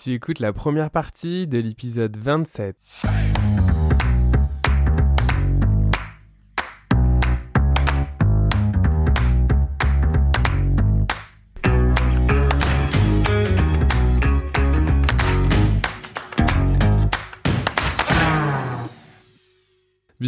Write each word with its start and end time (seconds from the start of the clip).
Tu 0.00 0.12
écoutes 0.12 0.38
la 0.38 0.52
première 0.52 0.90
partie 0.90 1.48
de 1.48 1.58
l'épisode 1.58 2.16
27. 2.16 2.76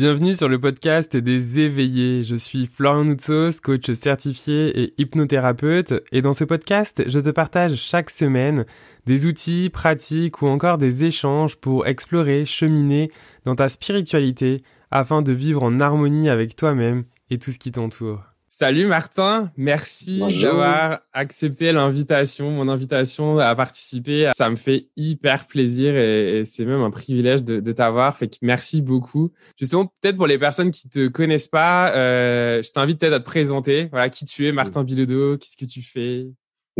Bienvenue 0.00 0.32
sur 0.32 0.48
le 0.48 0.58
podcast 0.58 1.14
des 1.14 1.58
éveillés. 1.58 2.24
Je 2.24 2.34
suis 2.34 2.66
Florian 2.66 3.04
Noutsos, 3.04 3.60
coach 3.62 3.92
certifié 3.92 4.80
et 4.80 4.94
hypnothérapeute. 4.96 5.92
Et 6.10 6.22
dans 6.22 6.32
ce 6.32 6.44
podcast, 6.44 7.02
je 7.06 7.20
te 7.20 7.28
partage 7.28 7.74
chaque 7.74 8.08
semaine 8.08 8.64
des 9.04 9.26
outils, 9.26 9.68
pratiques 9.68 10.40
ou 10.40 10.46
encore 10.46 10.78
des 10.78 11.04
échanges 11.04 11.56
pour 11.56 11.86
explorer, 11.86 12.46
cheminer 12.46 13.10
dans 13.44 13.56
ta 13.56 13.68
spiritualité 13.68 14.62
afin 14.90 15.20
de 15.20 15.32
vivre 15.32 15.62
en 15.62 15.78
harmonie 15.80 16.30
avec 16.30 16.56
toi-même 16.56 17.04
et 17.28 17.38
tout 17.38 17.50
ce 17.50 17.58
qui 17.58 17.70
t'entoure. 17.70 18.29
Salut 18.60 18.88
Martin, 18.88 19.50
merci 19.56 20.18
d'avoir 20.42 21.00
accepté 21.14 21.72
l'invitation, 21.72 22.50
mon 22.50 22.68
invitation 22.68 23.38
à 23.38 23.56
participer. 23.56 24.30
Ça 24.36 24.50
me 24.50 24.56
fait 24.56 24.90
hyper 24.98 25.46
plaisir 25.46 25.96
et, 25.96 26.44
c'est 26.44 26.66
même 26.66 26.82
un 26.82 26.90
privilège 26.90 27.42
de, 27.42 27.72
t'avoir. 27.72 28.18
Fait 28.18 28.28
que 28.28 28.36
merci 28.42 28.82
beaucoup. 28.82 29.32
Justement, 29.58 29.86
peut-être 30.02 30.18
pour 30.18 30.26
les 30.26 30.38
personnes 30.38 30.72
qui 30.72 30.90
te 30.90 31.08
connaissent 31.08 31.48
pas, 31.48 31.96
euh, 31.96 32.62
je 32.62 32.70
t'invite 32.70 33.00
peut-être 33.00 33.14
à 33.14 33.20
te 33.20 33.24
présenter. 33.24 33.88
Voilà, 33.92 34.10
qui 34.10 34.26
tu 34.26 34.46
es, 34.46 34.52
Martin 34.52 34.84
Bilodeau, 34.84 35.38
qu'est-ce 35.38 35.56
que 35.56 35.64
tu 35.64 35.80
fais? 35.80 36.26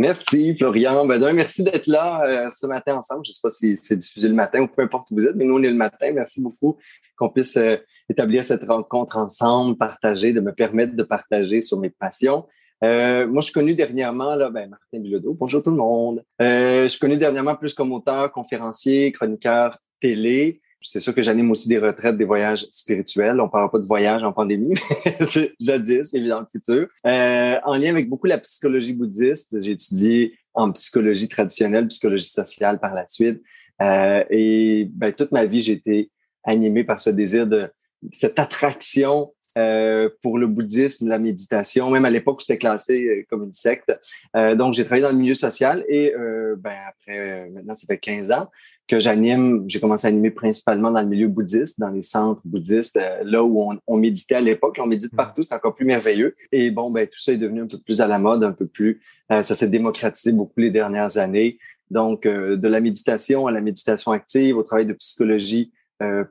Merci, 0.01 0.55
Florian. 0.57 1.05
Ben, 1.05 1.31
merci 1.31 1.61
d'être 1.61 1.85
là 1.85 2.23
euh, 2.25 2.49
ce 2.49 2.65
matin 2.65 2.95
ensemble. 2.95 3.23
Je 3.23 3.29
ne 3.29 3.33
sais 3.33 3.39
pas 3.43 3.51
si 3.51 3.75
c'est 3.75 3.95
diffusé 3.95 4.27
le 4.27 4.33
matin 4.33 4.61
ou 4.61 4.67
peu 4.67 4.81
importe 4.81 5.11
où 5.11 5.15
vous 5.15 5.27
êtes, 5.27 5.35
mais 5.35 5.45
nous, 5.45 5.59
on 5.59 5.61
est 5.61 5.69
le 5.69 5.75
matin. 5.75 6.11
Merci 6.11 6.41
beaucoup 6.41 6.77
qu'on 7.15 7.29
puisse 7.29 7.55
euh, 7.57 7.77
établir 8.09 8.43
cette 8.43 8.63
rencontre 8.63 9.17
ensemble, 9.17 9.77
partager, 9.77 10.33
de 10.33 10.39
me 10.39 10.53
permettre 10.53 10.95
de 10.95 11.03
partager 11.03 11.61
sur 11.61 11.79
mes 11.79 11.91
passions. 11.91 12.47
Euh, 12.83 13.27
moi, 13.27 13.41
je 13.41 13.45
suis 13.45 13.53
connu 13.53 13.75
dernièrement, 13.75 14.33
là, 14.33 14.49
ben, 14.49 14.71
Martin 14.71 14.99
Bilodeau. 14.99 15.35
Bonjour 15.35 15.61
tout 15.61 15.69
le 15.69 15.77
monde. 15.77 16.23
je 16.39 16.87
suis 16.87 16.99
connu 16.99 17.17
dernièrement 17.17 17.55
plus 17.55 17.75
comme 17.75 17.91
auteur, 17.91 18.31
conférencier, 18.31 19.11
chroniqueur 19.11 19.77
télé. 19.99 20.61
C'est 20.83 20.99
sûr 20.99 21.13
que 21.13 21.21
j'anime 21.21 21.51
aussi 21.51 21.67
des 21.69 21.77
retraites, 21.77 22.17
des 22.17 22.25
voyages 22.25 22.67
spirituels. 22.71 23.39
On 23.39 23.49
parle 23.49 23.69
pas 23.69 23.79
de 23.79 23.85
voyage 23.85 24.23
en 24.23 24.33
pandémie, 24.33 24.73
jadis, 25.59 26.13
évidemment, 26.13 26.41
le 26.41 26.47
futur. 26.51 26.87
Euh, 27.05 27.57
en 27.63 27.73
lien 27.75 27.91
avec 27.91 28.09
beaucoup 28.09 28.27
la 28.27 28.39
psychologie 28.39 28.93
bouddhiste, 28.93 29.61
j'ai 29.61 29.71
étudié 29.71 30.37
en 30.53 30.71
psychologie 30.71 31.27
traditionnelle, 31.27 31.87
psychologie 31.87 32.25
sociale 32.25 32.79
par 32.79 32.93
la 32.93 33.07
suite. 33.07 33.41
Euh, 33.81 34.23
et 34.29 34.87
ben, 34.91 35.13
toute 35.13 35.31
ma 35.31 35.45
vie, 35.45 35.61
j'ai 35.61 35.73
été 35.73 36.11
animé 36.43 36.83
par 36.83 37.01
ce 37.01 37.09
désir 37.09 37.47
de 37.47 37.69
cette 38.11 38.39
attraction 38.39 39.31
euh, 39.57 40.09
pour 40.21 40.37
le 40.37 40.47
bouddhisme, 40.47 41.07
la 41.07 41.19
méditation. 41.19 41.89
Même 41.89 42.05
à 42.05 42.09
l'époque, 42.09 42.41
c'était 42.41 42.57
classé 42.57 43.03
euh, 43.03 43.25
comme 43.29 43.43
une 43.43 43.53
secte. 43.53 43.91
Euh, 44.35 44.55
donc, 44.55 44.73
j'ai 44.73 44.85
travaillé 44.85 45.03
dans 45.03 45.11
le 45.11 45.17
milieu 45.17 45.33
social 45.33 45.83
et 45.87 46.13
euh, 46.15 46.55
ben, 46.57 46.77
après, 46.87 47.49
maintenant, 47.49 47.75
ça 47.75 47.85
fait 47.85 47.97
15 47.97 48.31
ans 48.31 48.49
que 48.87 48.99
j'anime, 48.99 49.63
j'ai 49.67 49.79
commencé 49.79 50.07
à 50.07 50.09
animer 50.09 50.31
principalement 50.31 50.91
dans 50.91 51.01
le 51.01 51.07
milieu 51.07 51.27
bouddhiste, 51.27 51.79
dans 51.79 51.89
les 51.89 52.01
centres 52.01 52.41
bouddhistes, 52.43 52.97
euh, 52.97 53.21
là 53.23 53.43
où 53.43 53.61
on, 53.61 53.79
on 53.87 53.97
méditait 53.97 54.35
à 54.35 54.41
l'époque. 54.41 54.77
On 54.81 54.85
médite 54.85 55.15
partout, 55.15 55.43
c'est 55.43 55.55
encore 55.55 55.75
plus 55.75 55.85
merveilleux. 55.85 56.35
Et 56.51 56.71
bon, 56.71 56.91
ben 56.91 57.07
tout 57.07 57.19
ça 57.19 57.31
est 57.31 57.37
devenu 57.37 57.61
un 57.61 57.67
peu 57.67 57.77
plus 57.77 58.01
à 58.01 58.07
la 58.07 58.19
mode, 58.19 58.43
un 58.43 58.51
peu 58.51 58.67
plus. 58.67 59.01
Euh, 59.31 59.43
ça 59.43 59.55
s'est 59.55 59.69
démocratisé 59.69 60.33
beaucoup 60.33 60.59
les 60.59 60.71
dernières 60.71 61.17
années. 61.17 61.57
Donc, 61.89 62.25
euh, 62.25 62.57
de 62.57 62.67
la 62.67 62.79
méditation 62.81 63.47
à 63.47 63.51
la 63.51 63.61
méditation 63.61 64.11
active, 64.11 64.57
au 64.57 64.63
travail 64.63 64.85
de 64.85 64.93
psychologie 64.93 65.71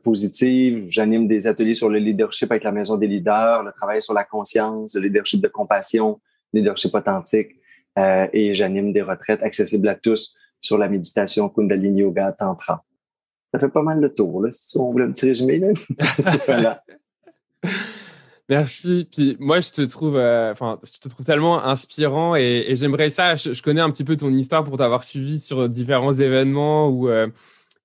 positive. 0.02 0.86
J'anime 0.88 1.28
des 1.28 1.46
ateliers 1.46 1.76
sur 1.76 1.88
le 1.88 2.00
leadership 2.00 2.50
avec 2.50 2.64
la 2.64 2.72
Maison 2.72 2.96
des 2.96 3.06
leaders, 3.06 3.62
le 3.62 3.70
travail 3.70 4.02
sur 4.02 4.12
la 4.12 4.24
conscience, 4.24 4.96
le 4.96 5.02
leadership 5.02 5.40
de 5.40 5.46
compassion, 5.46 6.20
le 6.52 6.58
leadership 6.58 6.92
authentique. 6.92 7.54
et 7.96 8.52
j'anime 8.56 8.92
des 8.92 9.02
retraites 9.02 9.44
accessibles 9.44 9.86
à 9.86 9.94
tous 9.94 10.34
sur 10.60 10.78
la 10.78 10.88
méditation 10.88 11.48
Kundalini 11.48 12.00
Yoga 12.00 12.32
Tantra. 12.32 12.84
Ça 13.52 13.58
fait 13.58 13.68
pas 13.68 13.82
mal 13.82 14.00
de 14.00 14.08
tour, 14.08 14.42
là, 14.42 14.50
si 14.50 14.78
on 14.78 14.90
voulait 14.90 15.06
un 15.06 15.12
petit 15.12 15.26
résumé. 15.26 15.60
voilà. 16.46 16.82
Merci. 18.48 19.06
Puis 19.10 19.36
moi, 19.38 19.60
je 19.60 19.70
te 19.70 19.82
trouve, 19.82 20.16
euh, 20.16 20.50
enfin, 20.50 20.80
je 20.82 20.98
te 20.98 21.08
trouve 21.08 21.24
tellement 21.24 21.64
inspirant 21.64 22.34
et, 22.34 22.74
j'aimerais 22.74 23.08
ça. 23.08 23.36
Je, 23.36 23.62
connais 23.62 23.80
un 23.80 23.90
petit 23.90 24.02
peu 24.02 24.16
ton 24.16 24.30
histoire 24.34 24.64
pour 24.64 24.76
t'avoir 24.76 25.04
suivi 25.04 25.38
sur 25.38 25.68
différents 25.68 26.12
événements 26.12 26.88
ou, 26.88 27.08
euh, 27.08 27.28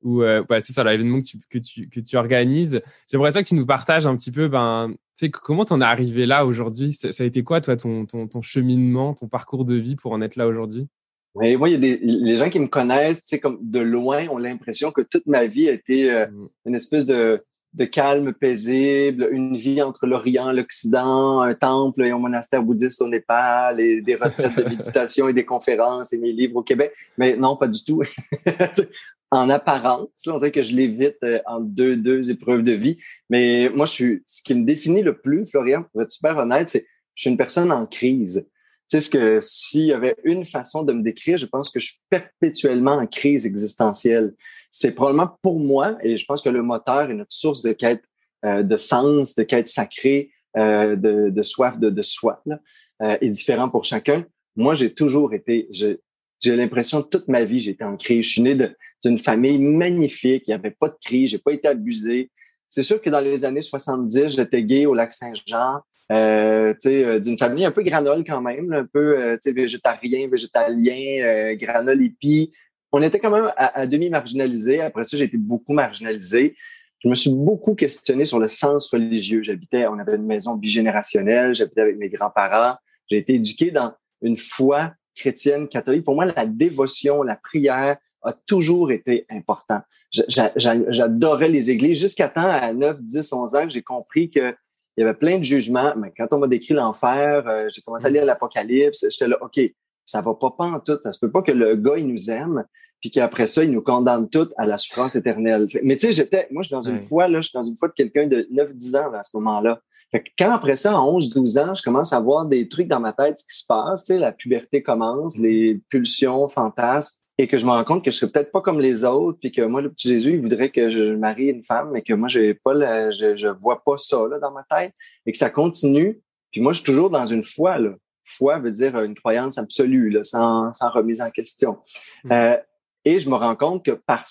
ou 0.02 0.24
euh, 0.24 0.44
bah, 0.50 0.60
c'est 0.62 0.74
ça, 0.74 0.84
l'événement 0.84 1.22
que 1.22 1.26
tu, 1.26 1.40
que 1.50 1.60
tu, 1.60 1.88
que 1.88 2.00
tu 2.00 2.18
organises. 2.18 2.82
J'aimerais 3.12 3.32
ça 3.32 3.44
que 3.44 3.48
tu 3.48 3.54
nous 3.54 3.68
partages 3.68 4.08
un 4.08 4.16
petit 4.16 4.32
peu, 4.32 4.48
ben, 4.48 4.90
tu 4.90 4.98
sais, 5.28 5.30
comment 5.30 5.66
t'en 5.66 5.82
es 5.82 5.86
arrivé 5.86 6.26
là 6.26 6.48
aujourd'hui? 6.48 6.94
Ça, 6.94 7.12
ça, 7.12 7.24
a 7.24 7.28
été 7.28 7.44
quoi, 7.44 7.62
toi, 7.62 7.78
ton, 7.78 8.08
ton, 8.08 8.28
ton 8.28 8.42
cheminement, 8.42 9.14
ton 9.14 9.28
parcours 9.28 9.66
de 9.66 9.76
vie 9.76 9.96
pour 9.96 10.14
en 10.14 10.22
être 10.22 10.36
là 10.36 10.48
aujourd'hui? 10.48 10.88
Mais 11.36 11.56
moi, 11.56 11.70
il 11.70 11.74
y 11.74 11.76
a 11.76 11.80
des 11.80 11.98
les 11.98 12.36
gens 12.36 12.50
qui 12.50 12.60
me 12.60 12.68
connaissent, 12.68 13.24
tu 13.24 13.30
sais, 13.30 13.40
comme 13.40 13.60
de 13.62 13.80
loin, 13.80 14.28
ont 14.30 14.38
l'impression 14.38 14.92
que 14.92 15.02
toute 15.02 15.26
ma 15.28 15.46
vie 15.46 15.70
a 15.70 15.74
été 15.74 16.12
euh, 16.12 16.28
mm. 16.28 16.50
une 16.66 16.76
espèce 16.76 17.06
de, 17.06 17.44
de 17.74 17.86
calme 17.86 18.34
paisible, 18.34 19.28
une 19.32 19.58
vie 19.58 19.82
entre 19.82 20.08
l'Orient, 20.08 20.52
l'Occident, 20.52 21.42
un 21.42 21.54
temple 21.56 22.06
et 22.06 22.12
un 22.12 22.18
monastère 22.18 22.64
bouddhiste 22.64 23.02
au 23.02 23.08
Népal, 23.08 23.80
et 23.82 24.02
des 24.02 24.16
retraites 24.16 24.56
de 24.58 24.64
méditation 24.70 25.28
et 25.28 25.34
des 25.34 25.46
conférences 25.46 26.14
et 26.14 26.18
mes 26.18 26.32
livres 26.32 26.58
au 26.58 26.64
Québec. 26.64 26.94
Mais 27.18 27.36
non, 27.36 27.58
pas 27.58 27.68
du 27.68 27.84
tout. 27.84 28.02
en 29.32 29.50
apparence, 29.50 30.08
on 30.28 30.38
dirait 30.38 30.52
que 30.52 30.64
je 30.64 30.74
l'évite 30.74 31.18
euh, 31.24 31.40
en 31.46 31.60
deux, 31.60 31.98
deux 31.98 32.30
épreuves 32.30 32.64
de 32.64 32.72
vie. 32.72 32.98
Mais 33.30 33.70
moi, 33.70 33.86
je 33.86 33.92
suis, 33.92 34.24
ce 34.26 34.42
qui 34.42 34.54
me 34.54 34.64
définit 34.64 35.04
le 35.04 35.18
plus, 35.18 35.46
Florian, 35.46 35.84
pour 35.92 36.02
être 36.02 36.12
super 36.12 36.38
honnête, 36.38 36.70
c'est 36.70 36.86
je 37.16 37.22
suis 37.22 37.30
une 37.30 37.38
personne 37.38 37.72
en 37.72 37.86
crise. 37.86 38.46
Tu 38.90 38.98
sais, 38.98 39.02
ce 39.02 39.10
que 39.10 39.40
s'il 39.42 39.86
y 39.86 39.94
avait 39.94 40.16
une 40.24 40.46
façon 40.46 40.84
de 40.84 40.94
me 40.94 41.02
décrire, 41.02 41.38
je 41.38 41.48
pense 41.48 41.72
que 41.72 41.80
je 41.80 41.88
suis 41.88 42.00
perpétuellement 42.10 42.94
en 42.94 43.08
crise 43.08 43.46
existentielle. 43.46 44.34
C'est 44.70 44.92
probablement 44.92 45.38
pour 45.42 45.60
moi, 45.60 45.98
et 46.04 46.18
je 46.18 46.26
pense 46.26 46.42
que 46.42 46.50
le 46.50 46.62
moteur 46.62 47.10
est 47.10 47.16
notre 47.16 47.34
source 47.34 47.64
de 47.64 47.74
quête 47.74 48.04
euh, 48.46 48.62
de 48.62 48.78
sens, 48.78 49.34
de 49.34 49.42
quête 49.42 49.68
sacrée, 49.68 50.30
euh, 50.56 50.96
de, 50.96 51.30
de, 51.30 51.44
soif 51.44 51.80
de, 51.80 51.90
de 51.90 52.02
soi, 52.04 52.44
là, 52.46 52.60
euh, 53.02 53.18
est 53.20 53.30
différent 53.30 53.70
pour 53.70 53.86
chacun. 53.86 54.24
Moi, 54.56 54.76
j'ai 54.76 54.94
toujours 54.94 55.34
été, 55.34 55.68
j'ai 55.72 56.56
l'impression 56.56 57.02
toute 57.02 57.28
ma 57.28 57.44
vie, 57.44 57.60
j'étais 57.60 57.84
en 57.84 57.98
crise. 57.98 58.26
Je 58.26 58.30
suis 58.30 58.42
né 58.42 58.56
d'une 59.04 59.18
famille 59.18 59.58
magnifique, 59.58 60.44
il 60.46 60.52
n'y 60.52 60.54
avait 60.54 60.76
pas 60.80 60.90
de 60.90 60.98
crise, 61.04 61.32
j'ai 61.32 61.40
pas 61.40 61.54
été 61.54 61.68
abusé. 61.68 62.30
C'est 62.70 62.84
sûr 62.84 63.02
que 63.02 63.10
dans 63.10 63.20
les 63.20 63.46
années 63.46 63.64
70, 63.64 64.28
j'étais 64.28 64.64
gay 64.64 64.86
au 64.86 64.94
lac 64.94 65.12
Saint-Jean. 65.12 65.80
Euh, 66.12 66.74
euh, 66.86 67.20
d'une 67.20 67.38
famille 67.38 67.66
un 67.66 67.72
peu 67.72 67.82
granole 67.82 68.24
quand 68.24 68.42
même, 68.42 68.72
un 68.74 68.86
peu 68.86 69.18
euh, 69.20 69.38
végétarien, 69.46 70.28
végétalien, 70.28 71.24
euh, 71.24 71.56
granole 71.56 72.04
épi. 72.04 72.54
On 72.92 73.02
était 73.02 73.20
quand 73.20 73.32
même 73.32 73.52
à, 73.58 73.88
demi 73.88 74.10
marginalisé. 74.10 74.82
Après 74.82 75.04
ça, 75.04 75.18
j'ai 75.18 75.26
été 75.26 75.38
beaucoup 75.38 75.74
marginalisé. 75.74 76.56
Je 77.04 77.10
me 77.10 77.16
suis 77.16 77.32
beaucoup 77.32 77.76
questionné 77.76 78.26
sur 78.26 78.40
le 78.40 78.48
sens 78.48 78.90
religieux. 78.90 79.42
J'habitais, 79.44 79.88
on 79.88 79.98
avait 80.00 80.16
une 80.16 80.26
maison 80.26 80.56
bigénérationnelle, 80.56 81.54
j'habitais 81.54 81.82
avec 81.82 81.98
mes 81.98 82.10
grands-parents. 82.10 82.78
J'ai 83.10 83.18
été 83.18 83.34
éduqué 83.34 83.72
dans 83.72 83.94
une 84.22 84.38
foi 84.38 84.94
chrétienne 85.16 85.68
catholique. 85.68 86.06
Pour 86.06 86.16
moi, 86.16 86.26
la 86.26 86.46
dévotion, 86.46 87.24
la 87.24 87.36
prière 87.36 87.98
a 88.24 88.34
toujours 88.46 88.92
été 88.92 89.26
important. 89.30 89.82
J'adorais 90.12 91.50
les 91.50 91.70
églises 91.70 92.00
jusqu'à 92.00 92.30
temps, 92.30 92.46
à 92.46 92.74
9, 92.74 93.02
10, 93.02 93.34
11 93.34 93.56
ans, 93.56 93.64
que 93.66 93.72
j'ai 93.72 93.82
compris 93.82 94.30
que 94.30 94.56
il 94.98 95.02
y 95.02 95.04
avait 95.04 95.18
plein 95.18 95.38
de 95.38 95.44
jugements. 95.44 95.94
Mais 95.98 96.12
quand 96.16 96.28
on 96.32 96.40
m'a 96.40 96.48
décrit 96.48 96.74
l'enfer, 96.74 97.48
euh, 97.48 97.68
j'ai 97.70 97.82
commencé 97.82 98.06
à 98.06 98.10
lire 98.10 98.26
l'Apocalypse. 98.26 99.06
J'étais 99.10 99.28
là, 99.28 99.38
OK, 99.42 99.60
ça 100.06 100.22
va 100.22 100.34
pas 100.36 100.52
pas 100.52 100.66
en 100.66 100.80
tout. 100.80 100.98
Ça 101.04 101.12
se 101.12 101.20
peut 101.20 101.32
pas 101.32 101.42
que 101.42 101.52
le 101.52 101.76
gars, 101.76 101.98
il 101.98 102.08
nous 102.08 102.30
aime, 102.30 102.64
puis 103.02 103.12
qu'après 103.12 103.48
ça, 103.48 103.64
il 103.64 103.72
nous 103.72 103.82
condamne 103.82 104.30
toutes 104.30 104.54
à 104.58 104.66
la 104.66 104.78
souffrance 104.78 105.16
éternelle. 105.16 105.68
Mais 105.84 105.98
tu 105.98 106.08
sais, 106.08 106.14
j'étais, 106.14 106.48
moi, 106.52 106.64
je 106.64 106.68
suis 106.68 106.76
dans 106.76 106.82
une 106.82 107.00
foi, 107.00 107.28
là, 107.28 107.42
je 107.42 107.50
suis 107.50 107.58
dans 107.58 107.66
une 107.66 107.76
foi 107.76 107.88
de 107.88 107.94
quelqu'un 107.94 108.28
de 108.28 108.48
9-10 108.52 108.98
ans 108.98 109.14
à 109.14 109.24
ce 109.24 109.36
moment-là. 109.38 109.82
Fait 110.12 110.24
que 110.24 110.30
quand 110.38 110.52
après 110.52 110.76
ça, 110.76 110.92
à 110.92 111.02
11-12 111.02 111.60
ans, 111.60 111.76
je 111.76 111.84
commence 111.84 112.14
à 112.14 112.20
voir 112.20 112.46
des 112.46 112.70
trucs 112.70 112.88
dans 112.88 113.00
ma 113.00 113.14
tête 113.14 113.38
qui 113.38 113.58
se 113.58 113.66
passent, 113.66 114.04
tu 114.04 114.14
sais, 114.14 114.20
la 114.20 114.32
puberté 114.32 114.84
commence, 114.84 115.38
mm-hmm. 115.38 115.42
les 115.42 115.82
pulsions, 115.90 116.48
fantasmes 116.48 117.18
et 117.38 117.48
que 117.48 117.58
je 117.58 117.66
me 117.66 117.72
rends 117.72 117.84
compte 117.84 118.04
que 118.04 118.12
je 118.12 118.18
serais 118.18 118.32
peut-être 118.32 118.52
pas 118.52 118.62
comme 118.62 118.80
les 118.80 119.04
autres, 119.04 119.38
puis 119.40 119.52
que 119.52 119.62
moi, 119.62 119.82
le 119.82 119.92
petit 119.92 120.08
Jésus, 120.08 120.34
il 120.34 120.42
voudrait 120.42 120.70
que 120.70 120.90
je 120.90 121.16
marie 121.16 121.48
une 121.48 121.64
femme, 121.64 121.92
mais 121.92 122.02
que 122.02 122.14
moi, 122.14 122.30
j'ai 122.30 122.54
pas 122.54 122.74
la, 122.74 123.12
je, 123.12 123.36
je 123.36 123.48
vois 123.48 123.84
pas 123.84 123.98
ça 123.98 124.26
là, 124.30 124.40
dans 124.40 124.52
ma 124.52 124.64
tête, 124.64 124.94
et 125.26 125.32
que 125.32 125.38
ça 125.38 125.50
continue. 125.50 126.22
Puis 126.52 126.62
moi, 126.62 126.72
je 126.72 126.78
suis 126.78 126.86
toujours 126.86 127.10
dans 127.10 127.26
une 127.26 127.44
foi. 127.44 127.78
Là. 127.78 127.92
Foi 128.24 128.60
veut 128.60 128.72
dire 128.72 128.98
une 129.02 129.16
croyance 129.16 129.58
absolue, 129.58 130.10
là, 130.10 130.24
sans, 130.24 130.72
sans 130.74 130.90
remise 130.90 131.22
en 131.22 131.30
question. 131.30 131.78
Mmh. 132.24 132.32
Euh, 132.32 132.58
et 133.04 133.20
je 133.20 133.30
me 133.30 133.36
rends 133.36 133.56
compte 133.56 133.86
que 133.86 133.92
par, 133.92 134.26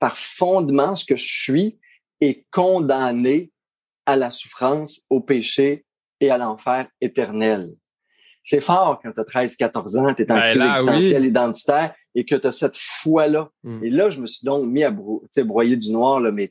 par 0.00 0.16
fondement, 0.18 0.96
ce 0.96 1.04
que 1.04 1.16
je 1.16 1.32
suis 1.32 1.78
est 2.20 2.44
condamné 2.50 3.52
à 4.06 4.16
la 4.16 4.30
souffrance, 4.30 5.00
au 5.08 5.20
péché 5.20 5.84
et 6.18 6.30
à 6.30 6.36
l'enfer 6.36 6.88
éternel. 7.00 7.70
C'est 8.42 8.60
fort 8.60 9.00
quand 9.02 9.12
tu 9.12 9.20
as 9.20 9.24
13, 9.24 9.56
14 9.56 9.96
ans, 9.98 10.14
tu 10.14 10.22
es 10.22 10.32
en 10.32 10.34
ben 10.34 10.42
crise 10.42 10.62
existentielle 10.62 11.24
identitaire 11.24 11.94
et 12.14 12.24
que 12.24 12.34
tu 12.34 12.46
as 12.46 12.52
cette 12.52 12.76
foi-là. 12.76 13.50
Mm. 13.62 13.84
Et 13.84 13.90
là, 13.90 14.10
je 14.10 14.20
me 14.20 14.26
suis 14.26 14.44
donc 14.44 14.66
mis 14.66 14.84
à 14.84 14.90
broyer 14.90 15.76
du 15.76 15.92
noir, 15.92 16.20
là, 16.20 16.30
mais 16.30 16.48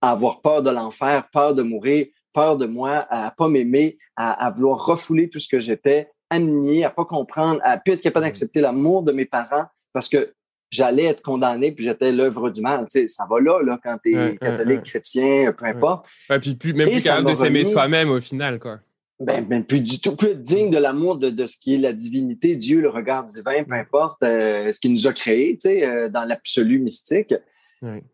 à 0.00 0.10
avoir 0.10 0.40
peur 0.40 0.62
de 0.62 0.70
l'enfer, 0.70 1.28
peur 1.32 1.54
de 1.54 1.62
mourir, 1.62 2.06
peur 2.32 2.58
de 2.58 2.66
moi, 2.66 3.06
à 3.10 3.30
pas 3.30 3.48
m'aimer, 3.48 3.98
à, 4.16 4.50
vouloir 4.50 4.84
refouler 4.84 5.28
tout 5.28 5.38
ce 5.38 5.48
que 5.48 5.60
j'étais, 5.60 6.08
à 6.30 6.38
me 6.38 6.50
nier, 6.60 6.84
à 6.84 6.90
pas 6.90 7.04
comprendre, 7.04 7.60
à 7.64 7.78
plus 7.78 7.94
être 7.94 8.02
capable 8.02 8.26
mm. 8.26 8.28
d'accepter 8.28 8.60
l'amour 8.60 9.02
de 9.02 9.12
mes 9.12 9.24
parents 9.24 9.66
parce 9.92 10.08
que 10.08 10.34
j'allais 10.70 11.04
être 11.04 11.22
condamné 11.22 11.72
puis 11.72 11.84
j'étais 11.84 12.12
l'œuvre 12.12 12.50
du 12.50 12.60
mal. 12.60 12.86
Tu 12.90 13.00
sais, 13.00 13.08
ça 13.08 13.26
va 13.28 13.40
là, 13.40 13.62
là 13.62 13.78
quand 13.82 13.98
tu 14.02 14.14
es 14.14 14.36
catholique, 14.36 14.82
chrétien, 14.82 15.52
peu 15.52 15.64
importe. 15.64 16.06
Puis 16.40 16.54
plus, 16.54 16.74
même 16.74 16.90
plus 16.90 17.02
capable 17.02 17.28
de 17.28 17.34
s'aimer 17.34 17.64
soi-même 17.64 18.10
au 18.10 18.20
final, 18.20 18.58
quoi. 18.58 18.80
Ben, 19.18 19.44
ben, 19.46 19.64
plus 19.64 19.80
du 19.80 19.98
tout, 19.98 20.14
plus 20.14 20.36
digne 20.36 20.70
de 20.70 20.76
l'amour 20.76 21.16
de, 21.16 21.30
de, 21.30 21.46
ce 21.46 21.56
qui 21.56 21.74
est 21.74 21.78
la 21.78 21.94
divinité, 21.94 22.54
Dieu, 22.54 22.82
le 22.82 22.90
regard 22.90 23.24
divin, 23.24 23.64
peu 23.64 23.74
importe, 23.74 24.22
euh, 24.22 24.70
ce 24.70 24.78
qui 24.78 24.90
nous 24.90 25.06
a 25.06 25.12
créé, 25.14 25.54
tu 25.54 25.68
sais, 25.68 25.86
euh, 25.86 26.08
dans 26.10 26.24
l'absolu 26.24 26.78
mystique. 26.78 27.34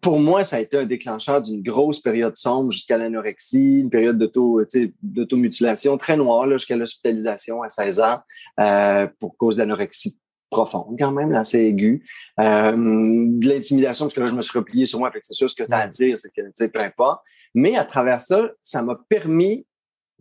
Pour 0.01 0.19
moi, 0.19 0.45
ça 0.45 0.57
a 0.57 0.61
été 0.61 0.77
un 0.77 0.87
déclencheur 0.87 1.41
d'une 1.41 1.63
grosse 1.63 2.01
période 2.01 2.37
sombre 2.37 2.73
jusqu'à 2.73 2.99
l'anorexie, 2.99 3.81
une 3.81 3.91
période 3.91 4.19
d'automutilation 5.03 5.97
très 5.99 6.17
noire 6.17 6.51
jusqu'à 6.51 6.77
l'hospitalisation 6.77 7.63
à 7.63 7.69
16 7.69 8.01
ans 8.01 8.19
euh, 8.61 9.07
pour 9.21 9.37
cause 9.37 9.57
d'anorexie 9.57 10.19
profonde 10.51 10.97
quand 10.99 11.13
même, 11.13 11.35
assez 11.35 11.61
aiguë. 11.61 12.05
Euh, 12.39 12.73
de 12.73 13.49
l'intimidation, 13.49 14.07
parce 14.07 14.15
que 14.15 14.21
là, 14.21 14.27
je 14.27 14.35
me 14.35 14.43
suis 14.43 14.59
replié 14.59 14.85
sur 14.85 14.99
moi, 14.99 15.11
c'est 15.21 15.33
sûr 15.33 15.49
ce 15.49 15.55
que 15.55 15.65
tu 15.65 15.73
as 15.73 15.79
à 15.79 15.89
dire, 15.89 16.19
c'est 16.19 16.31
que, 16.31 16.43
tu 16.43 16.53
sais, 16.55 16.69
peu 16.69 16.83
importe. 16.83 17.23
Mais 17.55 17.77
à 17.77 17.85
travers 17.85 18.21
ça, 18.21 18.51
ça 18.63 18.83
m'a 18.83 18.99
permis 19.09 19.65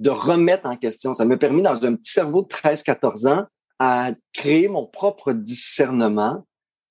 de 0.01 0.09
remettre 0.09 0.65
en 0.65 0.75
question. 0.75 1.13
Ça 1.13 1.25
m'a 1.25 1.37
permis, 1.37 1.61
dans 1.61 1.85
un 1.85 1.95
petit 1.95 2.11
cerveau 2.11 2.41
de 2.41 2.47
13-14 2.47 3.27
ans, 3.29 3.45
à 3.77 4.11
créer 4.33 4.67
mon 4.67 4.85
propre 4.85 5.31
discernement 5.31 6.45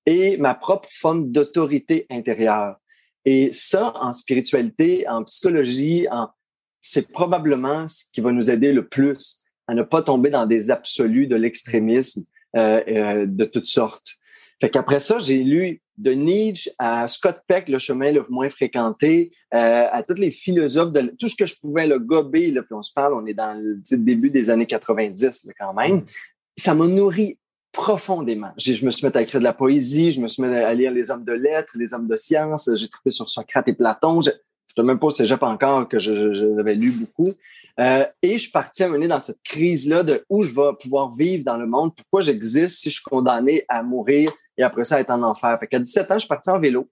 et 0.06 0.36
ma 0.36 0.54
propre 0.54 0.88
forme 0.92 1.30
d'autorité 1.30 2.06
intérieure. 2.08 2.76
Et 3.24 3.50
ça, 3.52 3.92
en 3.96 4.12
spiritualité, 4.12 5.08
en 5.08 5.24
psychologie, 5.24 6.06
en, 6.10 6.28
c'est 6.80 7.10
probablement 7.10 7.86
ce 7.88 8.04
qui 8.12 8.20
va 8.20 8.32
nous 8.32 8.48
aider 8.48 8.72
le 8.72 8.86
plus 8.86 9.42
à 9.66 9.74
ne 9.74 9.82
pas 9.82 10.02
tomber 10.02 10.30
dans 10.30 10.46
des 10.46 10.70
absolus 10.70 11.26
de 11.26 11.36
l'extrémisme 11.36 12.24
euh, 12.56 12.80
euh, 12.88 13.26
de 13.26 13.44
toutes 13.44 13.66
sortes. 13.66 14.14
Fait 14.60 14.70
qu'après 14.70 15.00
ça, 15.00 15.18
j'ai 15.18 15.42
lu 15.42 15.80
de 15.96 16.12
Nietzsche 16.12 16.70
à 16.78 17.08
Scott 17.08 17.40
Peck, 17.46 17.68
le 17.68 17.78
chemin 17.78 18.12
le 18.12 18.24
moins 18.28 18.48
fréquenté, 18.50 19.32
euh, 19.54 19.86
à 19.90 20.02
tous 20.02 20.20
les 20.20 20.30
philosophes, 20.30 20.92
de 20.92 21.14
tout 21.18 21.28
ce 21.28 21.36
que 21.36 21.46
je 21.46 21.54
pouvais 21.60 21.86
le 21.86 21.98
gober, 21.98 22.50
là, 22.50 22.62
puis 22.62 22.74
on 22.74 22.82
se 22.82 22.92
parle, 22.92 23.14
on 23.14 23.26
est 23.26 23.34
dans 23.34 23.58
le 23.58 23.80
début 23.96 24.30
des 24.30 24.50
années 24.50 24.66
90 24.66 25.48
quand 25.58 25.74
même. 25.74 26.04
Ça 26.56 26.74
m'a 26.74 26.86
nourri 26.86 27.38
profondément. 27.72 28.52
Je 28.56 28.84
me 28.84 28.90
suis 28.90 29.06
mis 29.06 29.12
à 29.14 29.22
écrire 29.22 29.40
de 29.40 29.44
la 29.44 29.52
poésie, 29.52 30.10
je 30.10 30.20
me 30.20 30.28
suis 30.28 30.42
mis 30.42 30.54
à 30.54 30.74
lire 30.74 30.90
les 30.90 31.10
hommes 31.10 31.24
de 31.24 31.32
lettres, 31.32 31.72
les 31.76 31.94
hommes 31.94 32.08
de 32.08 32.16
sciences, 32.16 32.70
j'ai 32.74 32.88
trouvé 32.88 33.10
sur 33.10 33.28
Socrate 33.28 33.68
et 33.68 33.74
Platon. 33.74 34.20
Je 34.22 34.30
ne 34.76 34.86
même 34.86 34.98
pas 34.98 35.08
au 35.08 35.10
cégep 35.10 35.42
encore 35.42 35.88
que 35.88 35.98
j'avais 35.98 36.74
lu 36.74 36.90
beaucoup. 36.92 37.28
Euh, 37.78 38.04
et 38.22 38.34
je 38.34 38.38
suis 38.38 38.50
parti 38.50 38.82
à 38.82 38.88
mener 38.88 39.08
dans 39.08 39.20
cette 39.20 39.42
crise-là 39.42 40.02
de 40.02 40.24
où 40.28 40.44
je 40.44 40.54
vais 40.54 40.76
pouvoir 40.80 41.14
vivre 41.14 41.44
dans 41.44 41.56
le 41.56 41.66
monde, 41.66 41.94
pourquoi 41.94 42.20
j'existe 42.20 42.80
si 42.80 42.90
je 42.90 42.96
suis 42.96 43.04
condamné 43.04 43.64
à 43.68 43.82
mourir 43.82 44.30
et 44.60 44.62
après 44.62 44.84
ça 44.84 45.00
être 45.00 45.10
en 45.10 45.22
enfer. 45.22 45.58
Fait 45.58 45.66
qu'à 45.66 45.78
17 45.78 46.10
ans, 46.10 46.14
je 46.14 46.20
suis 46.20 46.28
parti 46.28 46.50
en 46.50 46.60
vélo, 46.60 46.88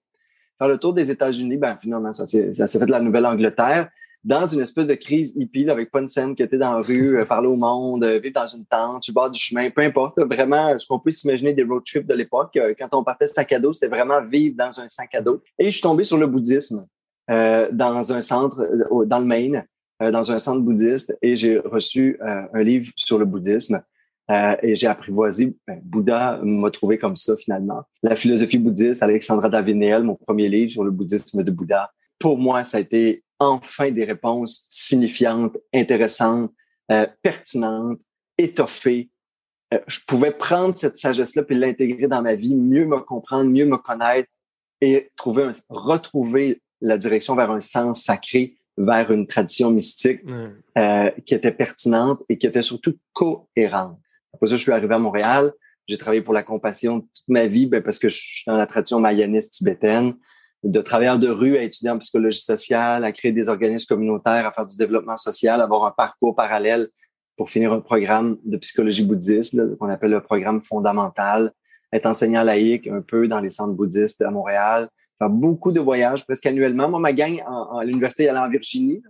faire 0.57 0.67
le 0.67 0.77
tour 0.79 0.93
des 0.93 1.11
États-Unis. 1.11 1.57
Ben, 1.57 1.77
finalement, 1.79 2.11
ça 2.11 2.25
s'est 2.25 2.51
fait 2.51 2.85
de 2.85 2.91
la 2.91 2.99
Nouvelle-Angleterre 2.99 3.89
dans 4.23 4.45
une 4.45 4.61
espèce 4.61 4.87
de 4.87 4.95
crise 4.95 5.33
hippie 5.37 5.69
avec 5.69 5.91
pas 5.91 6.01
une 6.01 6.09
scène 6.09 6.35
qui 6.35 6.43
était 6.43 6.57
dans 6.57 6.73
la 6.73 6.81
rue, 6.81 7.19
euh, 7.19 7.25
parler 7.25 7.47
au 7.47 7.55
monde, 7.55 8.03
euh, 8.03 8.19
vivre 8.19 8.33
dans 8.33 8.47
une 8.47 8.65
tente, 8.65 9.03
sur 9.03 9.13
le 9.23 9.29
du 9.29 9.39
chemin, 9.39 9.69
peu 9.69 9.81
importe. 9.81 10.19
Vraiment, 10.19 10.77
ce 10.77 10.87
qu'on 10.87 10.99
peut 10.99 11.11
s'imaginer 11.11 11.53
des 11.53 11.63
road 11.63 11.83
trips 11.85 12.07
de 12.07 12.13
l'époque. 12.15 12.57
Euh, 12.57 12.73
quand 12.77 12.89
on 12.93 13.03
partait 13.03 13.27
sac 13.27 13.51
à 13.53 13.59
dos, 13.59 13.71
c'était 13.71 13.87
vraiment 13.87 14.21
vivre 14.21 14.55
dans 14.57 14.79
un 14.81 14.89
sac 14.89 15.13
à 15.13 15.21
dos. 15.21 15.41
Et 15.57 15.65
je 15.65 15.71
suis 15.71 15.81
tombé 15.81 16.03
sur 16.03 16.17
le 16.17 16.27
bouddhisme 16.27 16.85
dans 17.29 18.11
un 18.11 18.23
centre, 18.23 18.67
dans 19.05 19.19
le 19.19 19.25
Maine, 19.25 19.63
dans 20.01 20.31
un 20.31 20.39
centre 20.39 20.61
bouddhiste, 20.61 21.15
et 21.21 21.35
j'ai 21.35 21.59
reçu 21.59 22.17
un 22.19 22.63
livre 22.63 22.91
sur 22.95 23.19
le 23.19 23.25
bouddhisme. 23.25 23.83
Et 24.29 24.75
j'ai 24.75 24.87
apprivoisé. 24.87 25.55
Ben, 25.67 25.81
Bouddha 25.83 26.39
m'a 26.43 26.69
trouvé 26.69 26.97
comme 26.97 27.15
ça 27.15 27.35
finalement. 27.35 27.83
La 28.03 28.15
philosophie 28.15 28.59
bouddhiste, 28.59 29.01
Alexandra 29.01 29.49
Davinel, 29.49 30.03
mon 30.03 30.15
premier 30.15 30.47
livre 30.49 30.71
sur 30.71 30.83
le 30.83 30.91
bouddhisme 30.91 31.43
de 31.43 31.51
Bouddha. 31.51 31.91
Pour 32.19 32.37
moi, 32.37 32.63
ça 32.63 32.77
a 32.77 32.81
été 32.81 33.23
enfin 33.39 33.91
des 33.91 34.03
réponses 34.03 34.63
signifiantes, 34.69 35.57
intéressantes, 35.73 36.51
euh, 36.91 37.07
pertinentes, 37.21 37.99
étoffées. 38.37 39.09
Euh, 39.73 39.79
je 39.87 39.99
pouvais 40.07 40.31
prendre 40.31 40.77
cette 40.77 40.97
sagesse-là 40.97 41.43
puis 41.43 41.55
l'intégrer 41.55 42.07
dans 42.07 42.21
ma 42.21 42.35
vie, 42.35 42.55
mieux 42.55 42.85
me 42.85 42.99
comprendre, 42.99 43.49
mieux 43.49 43.65
me 43.65 43.77
connaître 43.77 44.29
et 44.81 45.09
trouver 45.15 45.43
un, 45.43 45.51
retrouver 45.69 46.61
la 46.81 46.97
direction 46.97 47.35
vers 47.35 47.51
un 47.51 47.59
sens 47.59 48.03
sacré, 48.03 48.55
vers 48.77 49.11
une 49.11 49.27
tradition 49.27 49.71
mystique 49.71 50.21
euh, 50.77 51.11
qui 51.25 51.35
était 51.35 51.51
pertinente 51.51 52.21
et 52.29 52.37
qui 52.37 52.47
était 52.47 52.61
surtout 52.61 52.95
cohérente. 53.13 53.99
Après 54.33 54.47
ça, 54.47 54.55
je 54.55 54.61
suis 54.61 54.71
arrivé 54.71 54.93
à 54.93 54.99
Montréal. 54.99 55.51
J'ai 55.87 55.97
travaillé 55.97 56.21
pour 56.21 56.33
la 56.33 56.43
compassion 56.43 57.01
toute 57.01 57.27
ma 57.27 57.47
vie 57.47 57.65
ben, 57.65 57.81
parce 57.81 57.99
que 57.99 58.09
je 58.09 58.15
suis 58.15 58.43
dans 58.45 58.57
la 58.57 58.67
tradition 58.67 58.99
mayaniste 58.99 59.53
tibétaine 59.53 60.15
de 60.63 60.81
travailleurs 60.81 61.19
de 61.19 61.29
rue 61.29 61.57
à 61.57 61.63
étudier 61.63 61.89
en 61.89 61.97
psychologie 61.99 62.41
sociale, 62.41 63.03
à 63.03 63.11
créer 63.11 63.31
des 63.31 63.49
organismes 63.49 63.87
communautaires, 63.87 64.45
à 64.45 64.51
faire 64.51 64.65
du 64.65 64.75
développement 64.75 65.17
social, 65.17 65.61
avoir 65.61 65.85
un 65.85 65.91
parcours 65.91 66.35
parallèle 66.35 66.89
pour 67.37 67.49
finir 67.49 67.71
un 67.71 67.79
programme 67.79 68.37
de 68.43 68.57
psychologie 68.57 69.05
bouddhiste, 69.05 69.57
qu'on 69.77 69.89
appelle 69.89 70.11
le 70.11 70.21
programme 70.21 70.61
fondamental, 70.61 71.53
être 71.93 72.05
enseignant 72.05 72.43
laïque 72.43 72.87
un 72.87 73.01
peu 73.01 73.27
dans 73.27 73.39
les 73.39 73.49
centres 73.49 73.73
bouddhistes 73.73 74.21
à 74.21 74.29
Montréal, 74.29 74.89
faire 75.17 75.29
beaucoup 75.29 75.71
de 75.71 75.79
voyages 75.79 76.25
presque 76.25 76.45
annuellement. 76.45 76.89
Moi, 76.89 76.99
ma 76.99 77.13
gang 77.13 77.41
à 77.47 77.83
l'université, 77.85 78.27
allait 78.27 78.39
en 78.39 78.49
Virginie 78.49 79.01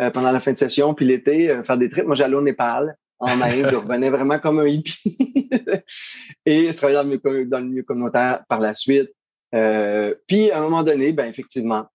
euh, 0.00 0.10
pendant 0.10 0.30
la 0.30 0.38
fin 0.38 0.52
de 0.52 0.58
session, 0.58 0.94
puis 0.94 1.04
l'été, 1.04 1.50
euh, 1.50 1.64
faire 1.64 1.76
des 1.76 1.88
trips. 1.88 2.06
Moi, 2.06 2.14
j'allais 2.14 2.36
au 2.36 2.42
Népal, 2.42 2.96
en 3.22 3.40
Inde, 3.40 3.68
je 3.70 3.76
revenais 3.76 4.10
vraiment 4.10 4.38
comme 4.40 4.58
un 4.58 4.66
hippie. 4.66 5.48
Et 6.46 6.72
je 6.72 6.76
travaillais 6.76 7.02
dans 7.02 7.30
le, 7.30 7.44
dans 7.46 7.58
le 7.60 7.66
milieu 7.66 7.82
communautaire 7.84 8.42
par 8.48 8.58
la 8.58 8.74
suite. 8.74 9.12
Euh, 9.54 10.14
puis, 10.26 10.50
à 10.50 10.58
un 10.58 10.62
moment 10.62 10.82
donné, 10.82 11.12
ben 11.12 11.26
effectivement, 11.26 11.86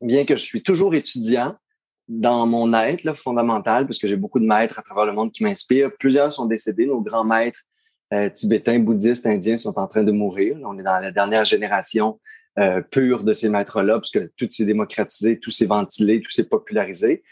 bien 0.00 0.24
que 0.24 0.34
je 0.34 0.42
suis 0.42 0.62
toujours 0.62 0.94
étudiant 0.94 1.54
dans 2.08 2.44
mon 2.46 2.74
être 2.74 3.14
fondamental, 3.14 3.86
puisque 3.86 4.08
j'ai 4.08 4.16
beaucoup 4.16 4.40
de 4.40 4.44
maîtres 4.44 4.80
à 4.80 4.82
travers 4.82 5.06
le 5.06 5.12
monde 5.12 5.30
qui 5.30 5.44
m'inspirent, 5.44 5.92
plusieurs 5.96 6.32
sont 6.32 6.46
décédés. 6.46 6.86
Nos 6.86 7.00
grands 7.00 7.24
maîtres 7.24 7.60
euh, 8.12 8.28
tibétains, 8.28 8.80
bouddhistes, 8.80 9.26
indiens 9.26 9.56
sont 9.56 9.78
en 9.78 9.86
train 9.86 10.02
de 10.02 10.12
mourir. 10.12 10.56
On 10.64 10.76
est 10.76 10.82
dans 10.82 10.98
la 10.98 11.12
dernière 11.12 11.44
génération 11.44 12.18
euh, 12.58 12.80
pure 12.80 13.22
de 13.22 13.32
ces 13.32 13.48
maîtres-là, 13.48 14.00
puisque 14.00 14.34
tout 14.34 14.48
s'est 14.50 14.64
démocratisé, 14.64 15.38
tout 15.38 15.52
s'est 15.52 15.66
ventilé, 15.66 16.20
tout 16.20 16.32
s'est 16.32 16.48
popularisé. 16.48 17.22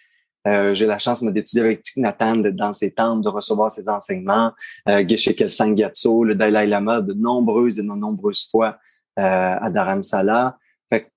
Euh, 0.47 0.73
j'ai 0.75 0.87
la 0.87 0.99
chance 0.99 1.23
d'étudier 1.23 1.63
avec 1.63 1.83
Thich 1.83 2.03
dans 2.03 2.73
ses 2.73 2.93
temples, 2.93 3.23
de 3.23 3.29
recevoir 3.29 3.71
ses 3.71 3.89
enseignements. 3.89 4.53
Euh, 4.89 5.07
Geshe 5.07 5.35
Kelsang 5.37 5.77
le 5.77 6.35
Dalai 6.35 6.67
Lama, 6.67 7.01
de 7.01 7.13
nombreuses 7.13 7.79
et 7.79 7.83
de 7.83 7.89
nombreuses 7.89 8.49
fois 8.51 8.79
euh, 9.19 9.57
à 9.61 9.71
Dharamsala. 9.71 10.57
Fait 10.91 11.11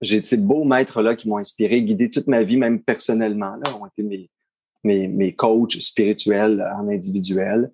j'ai 0.00 0.24
ces 0.24 0.36
beaux 0.36 0.64
maîtres-là 0.64 1.14
qui 1.14 1.28
m'ont 1.28 1.38
inspiré, 1.38 1.82
guidé 1.82 2.10
toute 2.10 2.26
ma 2.26 2.42
vie, 2.42 2.56
même 2.56 2.82
personnellement, 2.82 3.56
là, 3.64 3.76
ont 3.80 3.86
été 3.86 4.02
mes, 4.02 4.30
mes, 4.82 5.06
mes 5.06 5.34
coachs 5.34 5.80
spirituels 5.80 6.64
en 6.76 6.88
individuel. 6.88 7.70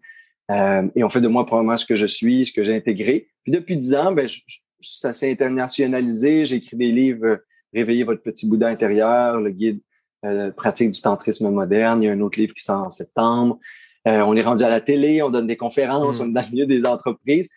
Euh, 0.50 0.88
et 0.96 1.04
ont 1.04 1.08
fait 1.08 1.20
de 1.20 1.28
moi 1.28 1.46
probablement 1.46 1.76
ce 1.76 1.86
que 1.86 1.94
je 1.94 2.06
suis, 2.06 2.46
ce 2.46 2.52
que 2.52 2.64
j'ai 2.64 2.74
intégré. 2.74 3.28
Puis 3.44 3.52
depuis 3.52 3.76
dix 3.76 3.94
ans, 3.94 4.10
ben, 4.10 4.28
ça 4.80 5.12
s'est 5.12 5.30
internationalisé. 5.30 6.44
J'ai 6.44 6.56
écrit 6.56 6.76
des 6.76 6.90
livres 6.90 7.26
euh, 7.26 7.36
Réveiller 7.72 8.02
votre 8.02 8.22
petit 8.22 8.48
Bouddha 8.48 8.66
intérieur, 8.66 9.40
le 9.40 9.50
guide 9.50 9.80
euh, 10.24 10.50
pratique 10.50 10.90
du 10.90 11.00
tantrisme 11.00 11.50
moderne. 11.50 12.02
Il 12.02 12.06
y 12.06 12.08
a 12.08 12.12
un 12.12 12.20
autre 12.20 12.38
livre 12.38 12.54
qui 12.54 12.64
sort 12.64 12.84
en 12.84 12.90
septembre. 12.90 13.58
Euh, 14.08 14.20
on 14.20 14.34
est 14.36 14.42
rendu 14.42 14.64
à 14.64 14.70
la 14.70 14.80
télé, 14.80 15.22
on 15.22 15.30
donne 15.30 15.46
des 15.46 15.56
conférences, 15.56 16.20
mmh. 16.20 16.22
on 16.22 16.28
est 16.28 16.32
dans 16.32 16.40
le 16.40 16.52
milieu 16.52 16.66
des 16.66 16.86
entreprises. 16.86 17.50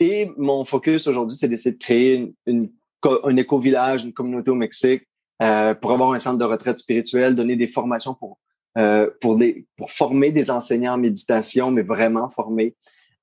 Et 0.00 0.30
mon 0.36 0.64
focus 0.64 1.06
aujourd'hui, 1.06 1.36
c'est 1.36 1.48
d'essayer 1.48 1.74
de 1.74 1.82
créer 1.82 2.34
une, 2.46 2.70
un 3.04 3.36
éco-village, 3.36 4.04
une 4.04 4.12
communauté 4.12 4.50
au 4.50 4.54
Mexique 4.54 5.06
euh, 5.42 5.74
pour 5.74 5.92
avoir 5.92 6.12
un 6.12 6.18
centre 6.18 6.38
de 6.38 6.44
retraite 6.44 6.78
spirituelle, 6.78 7.34
donner 7.34 7.56
des 7.56 7.66
formations 7.66 8.14
pour 8.14 8.38
euh, 8.78 9.10
pour 9.20 9.36
des 9.36 9.66
pour 9.76 9.90
former 9.90 10.32
des 10.32 10.50
enseignants 10.50 10.94
en 10.94 10.98
méditation, 10.98 11.70
mais 11.70 11.82
vraiment 11.82 12.28
former 12.28 12.74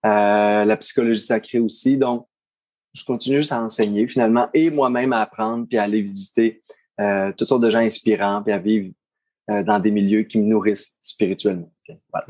euh, 0.05 0.65
la 0.65 0.77
psychologie 0.77 1.21
sacrée 1.21 1.59
aussi. 1.59 1.97
Donc, 1.97 2.27
je 2.93 3.03
continue 3.03 3.37
juste 3.37 3.51
à 3.51 3.61
enseigner 3.61 4.07
finalement 4.07 4.47
et 4.53 4.69
moi-même 4.69 5.11
à 5.13 5.21
apprendre 5.21 5.65
puis 5.67 5.77
à 5.77 5.83
aller 5.83 6.01
visiter 6.01 6.61
euh, 6.99 7.31
toutes 7.37 7.47
sortes 7.47 7.63
de 7.63 7.69
gens 7.69 7.79
inspirants 7.79 8.41
puis 8.43 8.53
à 8.53 8.59
vivre 8.59 8.91
euh, 9.49 9.63
dans 9.63 9.79
des 9.79 9.91
milieux 9.91 10.23
qui 10.23 10.37
me 10.37 10.45
nourrissent 10.45 10.95
spirituellement. 11.01 11.71
Voilà. 12.11 12.27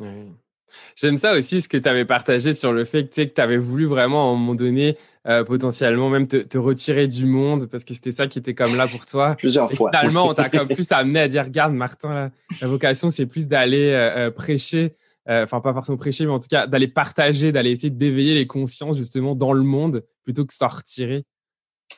J'aime 0.95 1.17
ça 1.17 1.33
aussi, 1.33 1.61
ce 1.61 1.67
que 1.67 1.77
tu 1.77 1.89
avais 1.89 2.05
partagé 2.05 2.53
sur 2.53 2.71
le 2.71 2.85
fait 2.85 3.09
que 3.09 3.23
tu 3.23 3.41
avais 3.41 3.57
voulu 3.57 3.85
vraiment, 3.85 4.29
à 4.29 4.33
un 4.33 4.38
moment 4.38 4.53
donné, 4.53 4.97
euh, 5.27 5.43
potentiellement 5.43 6.09
même 6.09 6.27
te, 6.27 6.57
retirer 6.57 7.07
du 7.07 7.25
monde 7.25 7.65
parce 7.65 7.83
que 7.83 7.93
c'était 7.93 8.11
ça 8.11 8.27
qui 8.27 8.39
était 8.39 8.53
comme 8.53 8.77
là 8.77 8.88
pour 8.88 9.05
toi. 9.05 9.35
Plusieurs 9.38 9.71
fois. 9.71 9.89
Finalement, 9.91 10.27
on 10.27 10.33
t'a 10.33 10.49
comme 10.49 10.67
plus 10.67 10.91
amené 10.91 11.21
à 11.21 11.27
dire 11.27 11.43
regarde, 11.43 11.73
Martin, 11.73 12.31
la, 12.61 12.67
vocation, 12.67 13.09
c'est 13.09 13.25
plus 13.25 13.47
d'aller 13.47 13.91
euh, 13.91 14.29
prêcher 14.29 14.93
euh, 15.29 15.43
enfin 15.43 15.61
pas 15.61 15.73
forcément 15.73 15.97
prêcher, 15.97 16.25
mais 16.25 16.31
en 16.31 16.39
tout 16.39 16.47
cas 16.49 16.65
d'aller 16.65 16.88
partager, 16.88 17.51
d'aller 17.51 17.71
essayer 17.71 17.91
d'éveiller 17.91 18.33
les 18.33 18.47
consciences 18.47 18.97
justement 18.97 19.35
dans 19.35 19.53
le 19.53 19.61
monde 19.61 20.03
plutôt 20.23 20.45
que 20.45 20.53
s'en 20.53 20.67
retirer. 20.67 21.23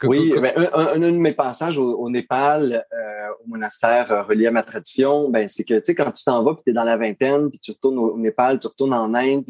Oui, 0.04 0.34
ben, 0.40 0.54
un, 0.74 1.00
de 1.00 1.10
mes 1.12 1.34
passages 1.34 1.78
au, 1.78 2.10
Népal, 2.10 2.86
euh, 2.94 3.28
au 3.44 3.50
monastère 3.50 4.12
euh, 4.12 4.24
relié 4.24 4.48
à 4.48 4.52
ma 4.52 4.64
tradition, 4.64 5.30
ben, 5.30 5.48
c'est 5.48 5.64
que 5.64 5.76
tu 5.76 5.84
sais, 5.84 5.96
quand 5.96 6.12
tu 6.12 6.24
t'en 6.24 6.44
vas, 6.44 6.56
puis 6.56 6.64
tu 6.66 6.72
es 6.72 6.74
dans 6.74 6.84
la 6.84 6.98
vingtaine, 6.98 7.50
puis 7.50 7.60
tu 7.60 7.72
retournes 7.72 8.00
au, 8.00 8.18
Népal, 8.18 8.60
tu 8.60 8.68
retournes 8.68 8.94
en 8.94 9.14
Inde, 9.14 9.46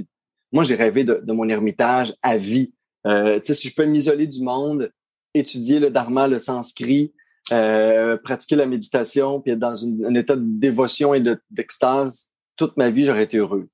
moi 0.52 0.64
j'ai 0.64 0.76
rêvé 0.76 1.04
de, 1.04 1.32
mon 1.32 1.48
ermitage 1.48 2.14
à 2.22 2.38
vie. 2.38 2.74
Euh, 3.08 3.40
tu 3.40 3.46
sais, 3.46 3.54
si 3.54 3.70
je 3.70 3.76
peux 3.76 3.86
m'isoler 3.86 4.28
du 4.28 4.44
monde, 4.44 4.92
étudier 5.34 5.80
le 5.80 5.90
dharma, 5.90 6.28
le 6.28 6.40
sanskrit, 6.40 7.14
pratiquer 7.48 8.56
la 8.56 8.66
méditation, 8.66 9.42
puis 9.42 9.54
être 9.54 9.60
dans 9.60 9.86
un 9.86 10.16
état 10.16 10.36
de 10.36 10.44
dévotion 10.44 11.14
et 11.14 11.24
d'extase, 11.50 12.30
toute 12.56 12.78
ma 12.78 12.90
vie, 12.90 13.04
j'aurais 13.04 13.24
été 13.24 13.38
heureux. 13.38 13.68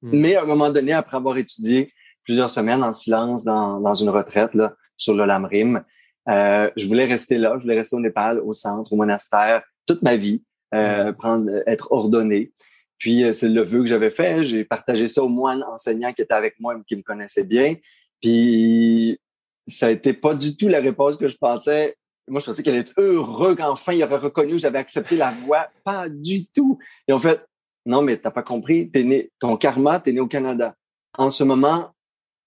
Hmm. 0.00 0.10
Mais 0.20 0.36
à 0.36 0.42
un 0.42 0.46
moment 0.46 0.70
donné, 0.70 0.92
après 0.92 1.16
avoir 1.16 1.36
étudié 1.36 1.86
plusieurs 2.24 2.50
semaines 2.50 2.82
en 2.82 2.92
silence 2.92 3.44
dans, 3.44 3.80
dans 3.80 3.94
une 3.94 4.08
retraite 4.08 4.54
là, 4.54 4.74
sur 4.96 5.14
le 5.14 5.24
Lamrim, 5.24 5.84
euh, 6.28 6.70
je 6.76 6.86
voulais 6.86 7.04
rester 7.04 7.38
là, 7.38 7.54
je 7.58 7.62
voulais 7.62 7.78
rester 7.78 7.96
au 7.96 8.00
Népal, 8.00 8.40
au 8.40 8.52
centre, 8.52 8.92
au 8.92 8.96
monastère, 8.96 9.62
toute 9.86 10.02
ma 10.02 10.16
vie, 10.16 10.42
euh, 10.74 11.10
hmm. 11.10 11.14
prendre, 11.16 11.50
être 11.66 11.92
ordonné. 11.92 12.52
Puis 12.98 13.24
euh, 13.24 13.32
c'est 13.32 13.48
le 13.48 13.62
vœu 13.62 13.80
que 13.80 13.86
j'avais 13.86 14.10
fait. 14.10 14.44
J'ai 14.44 14.64
partagé 14.64 15.08
ça 15.08 15.22
aux 15.24 15.28
moines 15.28 15.64
enseignants 15.64 16.12
qui 16.12 16.22
étaient 16.22 16.34
avec 16.34 16.60
moi, 16.60 16.80
qui 16.86 16.96
me 16.96 17.02
connaissaient 17.02 17.44
bien. 17.44 17.76
Puis 18.20 19.18
ça 19.66 19.86
a 19.86 19.90
été 19.90 20.12
pas 20.12 20.34
du 20.34 20.56
tout 20.56 20.68
la 20.68 20.80
réponse 20.80 21.16
que 21.16 21.26
je 21.26 21.36
pensais. 21.36 21.96
Moi, 22.28 22.40
je 22.40 22.46
pensais 22.46 22.62
qu'elle 22.62 22.74
allait 22.74 22.82
être 22.82 22.94
heureux 22.98 23.56
qu'enfin 23.56 23.92
il 23.94 24.04
aurait 24.04 24.18
reconnu 24.18 24.52
que 24.52 24.58
j'avais 24.58 24.78
accepté 24.78 25.16
la 25.16 25.32
voie. 25.32 25.68
Pas 25.82 26.08
du 26.08 26.46
tout. 26.46 26.78
Et 27.08 27.12
en 27.12 27.18
fait, 27.18 27.44
non, 27.84 28.02
mais 28.02 28.16
t'as 28.16 28.30
pas 28.30 28.44
compris. 28.44 28.90
T'es 28.90 29.02
né, 29.02 29.32
ton 29.40 29.56
karma, 29.56 29.98
t'es 29.98 30.12
né 30.12 30.20
au 30.20 30.28
Canada. 30.28 30.76
En 31.18 31.30
ce 31.30 31.42
moment, 31.42 31.90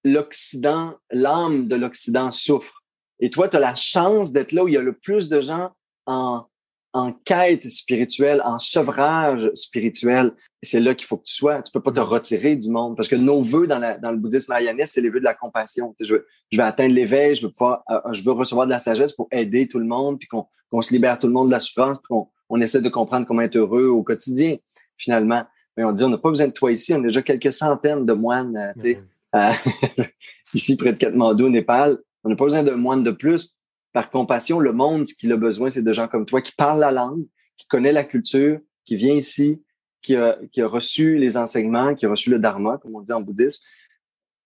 l'Occident, 0.06 0.96
l'âme 1.12 1.68
de 1.68 1.76
l'Occident 1.76 2.32
souffre. 2.32 2.82
Et 3.20 3.30
toi, 3.30 3.48
tu 3.48 3.58
as 3.58 3.60
la 3.60 3.76
chance 3.76 4.32
d'être 4.32 4.52
là 4.52 4.64
où 4.64 4.68
il 4.68 4.74
y 4.74 4.78
a 4.78 4.82
le 4.82 4.94
plus 4.94 5.30
de 5.30 5.42
gens 5.42 5.72
en, 6.06 6.46
en 6.94 7.12
quête 7.12 7.70
spirituelle, 7.70 8.42
en 8.46 8.58
sevrage 8.58 9.52
spirituel. 9.54 10.32
C'est 10.64 10.80
là 10.80 10.96
qu'il 10.96 11.06
faut 11.06 11.18
que 11.18 11.26
tu 11.26 11.34
sois. 11.34 11.62
Tu 11.62 11.72
peux 11.72 11.82
pas 11.82 11.92
te 11.92 12.00
retirer 12.00 12.56
du 12.56 12.70
monde. 12.70 12.96
Parce 12.96 13.10
que 13.10 13.16
nos 13.16 13.42
vœux 13.42 13.68
dans, 13.68 13.80
la, 13.80 13.98
dans 13.98 14.12
le 14.12 14.18
bouddhisme 14.18 14.54
mayaniste, 14.54 14.94
c'est 14.94 15.02
les 15.02 15.10
vœux 15.10 15.20
de 15.20 15.26
la 15.26 15.34
compassion. 15.34 15.94
Je 16.00 16.14
veux, 16.14 16.28
je 16.52 16.58
veux 16.58 16.64
atteindre 16.64 16.94
l'éveil, 16.94 17.36
je 17.36 17.46
veux 17.46 17.52
pouvoir, 17.52 17.84
euh, 17.90 18.14
je 18.14 18.24
veux 18.24 18.32
recevoir 18.32 18.66
de 18.66 18.72
la 18.72 18.80
sagesse 18.80 19.12
pour 19.12 19.28
aider 19.32 19.68
tout 19.68 19.80
le 19.80 19.86
monde, 19.86 20.20
puis 20.20 20.28
qu'on 20.28 20.82
se 20.82 20.94
libère 20.94 21.20
tout 21.20 21.28
le 21.28 21.34
monde 21.34 21.48
de 21.48 21.52
la 21.52 21.60
souffrance, 21.60 21.98
puis 21.98 22.08
qu'on 22.10 22.30
on 22.50 22.62
essaie 22.62 22.82
de 22.82 22.90
comprendre 22.90 23.28
comment 23.28 23.42
être 23.42 23.58
heureux 23.58 23.88
au 23.88 24.04
quotidien 24.04 24.56
finalement. 24.98 25.44
Mais 25.76 25.84
on 25.84 25.92
dit, 25.92 26.04
on 26.04 26.10
n'a 26.10 26.18
pas 26.18 26.30
besoin 26.30 26.48
de 26.48 26.54
toi 26.54 26.72
ici, 26.72 26.94
on 26.94 27.00
a 27.00 27.08
déjà 27.08 27.22
quelques 27.22 27.52
centaines 27.52 28.06
de 28.06 28.14
moines, 28.14 28.56
euh, 28.56 28.72
tu 28.76 28.96
sais, 28.96 29.04
euh, 29.36 30.04
ici 30.54 30.78
près 30.78 30.94
de 30.94 30.98
Katmandou, 30.98 31.48
au 31.48 31.50
Népal. 31.50 31.98
On 32.26 32.30
n'a 32.30 32.36
pas 32.36 32.46
besoin 32.46 32.64
de 32.64 32.72
moines 32.72 33.04
de 33.04 33.12
plus. 33.12 33.56
Par 33.94 34.10
compassion, 34.10 34.60
le 34.60 34.74
monde, 34.74 35.08
ce 35.08 35.16
qu'il 35.16 35.32
a 35.32 35.38
besoin, 35.38 35.70
c'est 35.70 35.84
de 35.84 35.94
gens 35.94 36.08
comme 36.08 36.26
toi 36.26 36.42
qui 36.42 36.52
parlent 36.52 36.80
la 36.82 36.92
langue, 36.92 37.26
qui 37.56 37.68
connaît 37.68 37.94
la 37.94 38.04
culture, 38.04 38.60
qui 38.84 38.98
vient 38.98 39.14
ici, 39.14 39.62
qui 40.02 40.16
a, 40.16 40.38
qui 40.52 40.62
a 40.62 40.68
reçu 40.68 41.18
les 41.18 41.38
enseignements, 41.38 41.96
qui 41.96 42.06
a 42.06 42.10
reçu 42.10 42.30
le 42.30 42.40
dharma, 42.40 42.78
comme 42.80 42.96
on 42.96 43.02
dit 43.02 43.14
en 43.14 43.22
bouddhisme, 43.22 43.64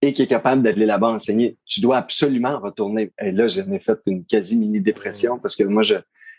et 0.02 0.14
qui 0.14 0.22
est 0.22 0.28
capable 0.28 0.62
d'aller 0.62 0.86
là-bas 0.86 1.08
enseigner. 1.08 1.58
Tu 1.66 1.82
dois 1.82 1.98
absolument 1.98 2.60
retourner. 2.60 3.12
Et 3.20 3.32
là, 3.32 3.48
j'en 3.48 3.72
ai 3.72 3.80
fait 3.80 3.98
une 4.06 4.24
quasi 4.26 4.58
mini 4.58 4.80
dépression 4.80 5.40
parce 5.40 5.56
que 5.56 5.64
moi, 5.64 5.84
je 5.84 5.96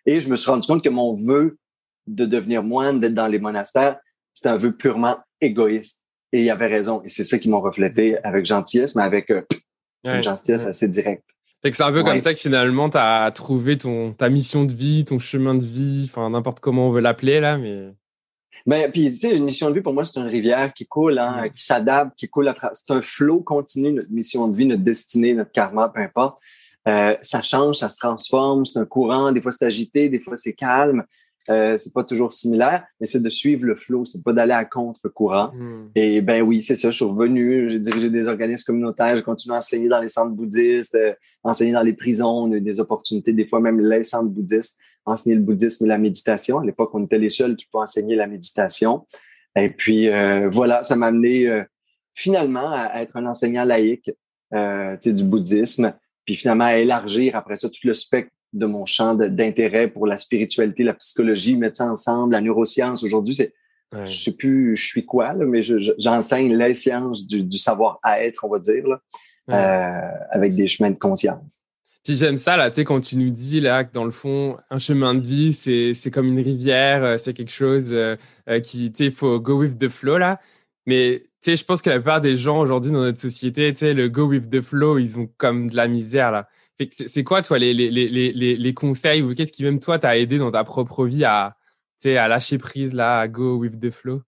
et 0.06 0.20
je 0.20 0.28
me 0.28 0.36
suis 0.36 0.50
rendu 0.50 0.66
compte 0.66 0.84
que 0.84 0.88
mon 0.88 1.14
vœu 1.14 1.58
de 2.06 2.24
devenir 2.24 2.62
moine, 2.62 3.00
d'être 3.00 3.14
dans 3.14 3.26
les 3.26 3.38
monastères, 3.38 3.98
c'était 4.32 4.48
un 4.48 4.56
vœu 4.56 4.72
purement 4.72 5.18
égoïste. 5.40 6.00
Et 6.32 6.42
il 6.42 6.50
avait 6.50 6.66
raison. 6.66 7.02
Et 7.02 7.08
c'est 7.08 7.24
ça 7.24 7.38
qui 7.38 7.48
m'ont 7.48 7.60
reflété 7.60 8.16
avec 8.24 8.46
gentillesse, 8.46 8.94
mais 8.94 9.02
avec 9.02 9.30
euh, 9.30 9.42
une 10.04 10.22
gentillesse 10.22 10.66
assez 10.66 10.88
directe. 10.88 11.24
Fait 11.62 11.70
que 11.70 11.76
c'est 11.76 11.82
un 11.82 11.92
peu 11.92 12.02
comme 12.02 12.20
ça 12.20 12.32
que 12.32 12.40
finalement, 12.40 12.88
tu 12.88 12.96
as 12.96 13.30
trouvé 13.32 13.76
ton, 13.76 14.12
ta 14.12 14.30
mission 14.30 14.64
de 14.64 14.72
vie, 14.72 15.04
ton 15.04 15.18
chemin 15.18 15.54
de 15.54 15.64
vie, 15.64 16.08
enfin 16.10 16.30
n'importe 16.30 16.60
comment 16.60 16.88
on 16.88 16.90
veut 16.90 17.02
l'appeler 17.02 17.40
là, 17.40 17.58
mais... 17.58 17.90
Ben, 18.66 18.90
puis, 18.90 19.10
tu 19.10 19.16
sais, 19.16 19.34
une 19.34 19.44
mission 19.44 19.70
de 19.70 19.74
vie, 19.74 19.80
pour 19.80 19.94
moi, 19.94 20.04
c'est 20.04 20.20
une 20.20 20.26
rivière 20.26 20.70
qui 20.74 20.86
coule, 20.86 21.18
hein, 21.18 21.48
qui 21.48 21.64
s'adapte, 21.64 22.12
qui 22.18 22.28
coule 22.28 22.46
à 22.46 22.52
travers. 22.52 22.76
C'est 22.76 22.92
un 22.92 23.00
flot 23.00 23.40
continu, 23.40 23.90
notre 23.90 24.10
mission 24.10 24.48
de 24.48 24.56
vie, 24.56 24.66
notre 24.66 24.82
destinée, 24.82 25.32
notre 25.32 25.50
karma, 25.50 25.88
peu 25.88 26.00
importe. 26.00 26.38
Euh, 26.88 27.16
ça 27.22 27.42
change, 27.42 27.76
ça 27.76 27.88
se 27.88 27.98
transforme, 27.98 28.64
c'est 28.64 28.78
un 28.78 28.86
courant, 28.86 29.32
des 29.32 29.42
fois 29.42 29.52
c'est 29.52 29.66
agité, 29.66 30.08
des 30.08 30.18
fois 30.18 30.36
c'est 30.36 30.54
calme. 30.54 31.04
Euh, 31.50 31.76
c'est 31.76 31.92
pas 31.92 32.04
toujours 32.04 32.32
similaire, 32.32 32.84
mais 33.00 33.06
c'est 33.06 33.22
de 33.22 33.28
suivre 33.28 33.64
le 33.64 33.74
flot, 33.74 34.04
c'est 34.04 34.22
pas 34.22 34.32
d'aller 34.32 34.52
à 34.52 34.64
contre-courant. 34.64 35.50
Hmm. 35.52 35.88
Et 35.96 36.20
ben 36.20 36.42
oui, 36.42 36.62
c'est 36.62 36.76
ça, 36.76 36.90
je 36.90 36.96
suis 36.96 37.04
revenu, 37.04 37.68
j'ai 37.68 37.80
dirigé 37.80 38.08
des 38.08 38.28
organismes 38.28 38.64
communautaires, 38.66 39.16
j'ai 39.16 39.22
continué 39.22 39.54
à 39.54 39.58
enseigner 39.58 39.88
dans 39.88 40.00
les 40.00 40.08
centres 40.08 40.32
bouddhistes, 40.32 40.94
euh, 40.94 41.12
enseigner 41.42 41.72
dans 41.72 41.82
les 41.82 41.92
prisons, 41.92 42.44
on 42.44 42.52
a 42.52 42.56
eu 42.56 42.60
des 42.60 42.78
opportunités, 42.78 43.32
des 43.32 43.46
fois 43.46 43.60
même 43.60 43.80
les 43.80 44.04
centres 44.04 44.28
bouddhistes, 44.28 44.78
enseigner 45.04 45.36
le 45.36 45.42
bouddhisme 45.42 45.86
et 45.86 45.88
la 45.88 45.98
méditation. 45.98 46.60
À 46.60 46.64
l'époque, 46.64 46.90
on 46.94 47.04
était 47.04 47.18
les 47.18 47.30
seuls 47.30 47.56
qui 47.56 47.66
pouvaient 47.66 47.82
enseigner 47.82 48.14
la 48.14 48.28
méditation. 48.28 49.06
Et 49.56 49.70
puis 49.70 50.08
euh, 50.08 50.48
voilà, 50.48 50.84
ça 50.84 50.94
m'a 50.94 51.06
amené 51.06 51.48
euh, 51.48 51.64
finalement 52.14 52.70
à 52.70 53.00
être 53.02 53.16
un 53.16 53.26
enseignant 53.26 53.64
laïque 53.64 54.12
du 54.52 55.24
bouddhisme, 55.24 55.94
puis 56.24 56.34
finalement 56.34 56.64
à 56.64 56.76
élargir 56.76 57.36
après 57.36 57.56
ça 57.56 57.68
tout 57.68 57.86
le 57.86 57.94
spectre 57.94 58.32
de 58.52 58.66
mon 58.66 58.84
champ 58.86 59.14
d'intérêt 59.14 59.88
pour 59.88 60.06
la 60.06 60.16
spiritualité, 60.16 60.82
la 60.82 60.94
psychologie, 60.94 61.56
mettre 61.56 61.76
ça 61.76 61.90
ensemble, 61.90 62.32
la 62.32 62.40
neuroscience. 62.40 63.02
Aujourd'hui, 63.02 63.34
c'est, 63.34 63.54
je 63.92 64.22
sais 64.22 64.32
plus, 64.32 64.76
je 64.76 64.86
suis 64.86 65.04
quoi, 65.04 65.32
là, 65.32 65.44
mais 65.44 65.62
j'enseigne 65.98 66.56
les 66.56 66.74
sciences 66.74 67.26
du, 67.26 67.58
savoir-être, 67.58 68.44
on 68.44 68.48
va 68.48 68.58
dire, 68.58 68.86
là, 68.86 69.00
euh, 69.50 70.10
avec 70.30 70.54
des 70.54 70.68
chemins 70.68 70.90
de 70.90 70.98
conscience. 70.98 71.62
Puis 72.04 72.16
j'aime 72.16 72.36
ça, 72.36 72.56
là, 72.56 72.70
tu 72.70 72.76
sais, 72.76 72.84
quand 72.84 73.00
tu 73.00 73.16
nous 73.16 73.30
dis, 73.30 73.60
là, 73.60 73.84
que 73.84 73.92
dans 73.92 74.04
le 74.04 74.10
fond, 74.10 74.56
un 74.70 74.78
chemin 74.78 75.14
de 75.14 75.22
vie, 75.22 75.52
c'est, 75.52 75.92
c'est 75.92 76.10
comme 76.10 76.28
une 76.28 76.40
rivière, 76.40 77.04
euh, 77.04 77.18
c'est 77.18 77.34
quelque 77.34 77.52
chose 77.52 77.90
euh, 77.92 78.16
qui, 78.62 78.90
tu 78.90 78.98
sais, 78.98 79.04
il 79.06 79.12
faut 79.12 79.38
go 79.38 79.58
with 79.58 79.78
the 79.78 79.88
flow, 79.88 80.16
là. 80.16 80.40
Mais, 80.86 81.22
tu 81.42 81.50
sais, 81.50 81.56
je 81.56 81.64
pense 81.64 81.82
que 81.82 81.90
la 81.90 81.96
plupart 81.96 82.22
des 82.22 82.36
gens 82.36 82.60
aujourd'hui 82.60 82.90
dans 82.90 83.00
notre 83.00 83.18
société, 83.18 83.72
tu 83.74 83.80
sais, 83.80 83.92
le 83.92 84.08
go 84.08 84.24
with 84.24 84.48
the 84.48 84.62
flow, 84.62 84.98
ils 84.98 85.18
ont 85.18 85.28
comme 85.36 85.68
de 85.68 85.76
la 85.76 85.88
misère, 85.88 86.30
là. 86.32 86.48
C'est 86.90 87.24
quoi, 87.24 87.42
toi, 87.42 87.58
les, 87.58 87.74
les, 87.74 87.90
les, 87.90 88.56
les 88.56 88.74
conseils 88.74 89.22
ou 89.22 89.34
qu'est-ce 89.34 89.52
qui, 89.52 89.62
même 89.62 89.80
toi, 89.80 89.98
t'a 89.98 90.16
aidé 90.16 90.38
dans 90.38 90.50
ta 90.50 90.64
propre 90.64 91.06
vie 91.06 91.24
à, 91.24 91.56
à 92.04 92.28
lâcher 92.28 92.58
prise, 92.58 92.94
là, 92.94 93.20
à 93.20 93.28
go 93.28 93.56
with 93.56 93.80
the 93.80 93.90
flow? 93.90 94.22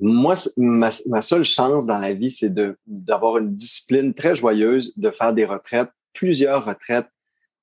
Moi, 0.00 0.34
ma, 0.56 0.90
ma 1.06 1.22
seule 1.22 1.44
chance 1.44 1.86
dans 1.86 1.98
la 1.98 2.14
vie, 2.14 2.30
c'est 2.30 2.54
d'avoir 2.86 3.38
une 3.38 3.54
discipline 3.54 4.14
très 4.14 4.36
joyeuse, 4.36 4.96
de 4.96 5.10
faire 5.10 5.34
des 5.34 5.44
retraites, 5.44 5.90
plusieurs 6.12 6.64
retraites 6.64 7.08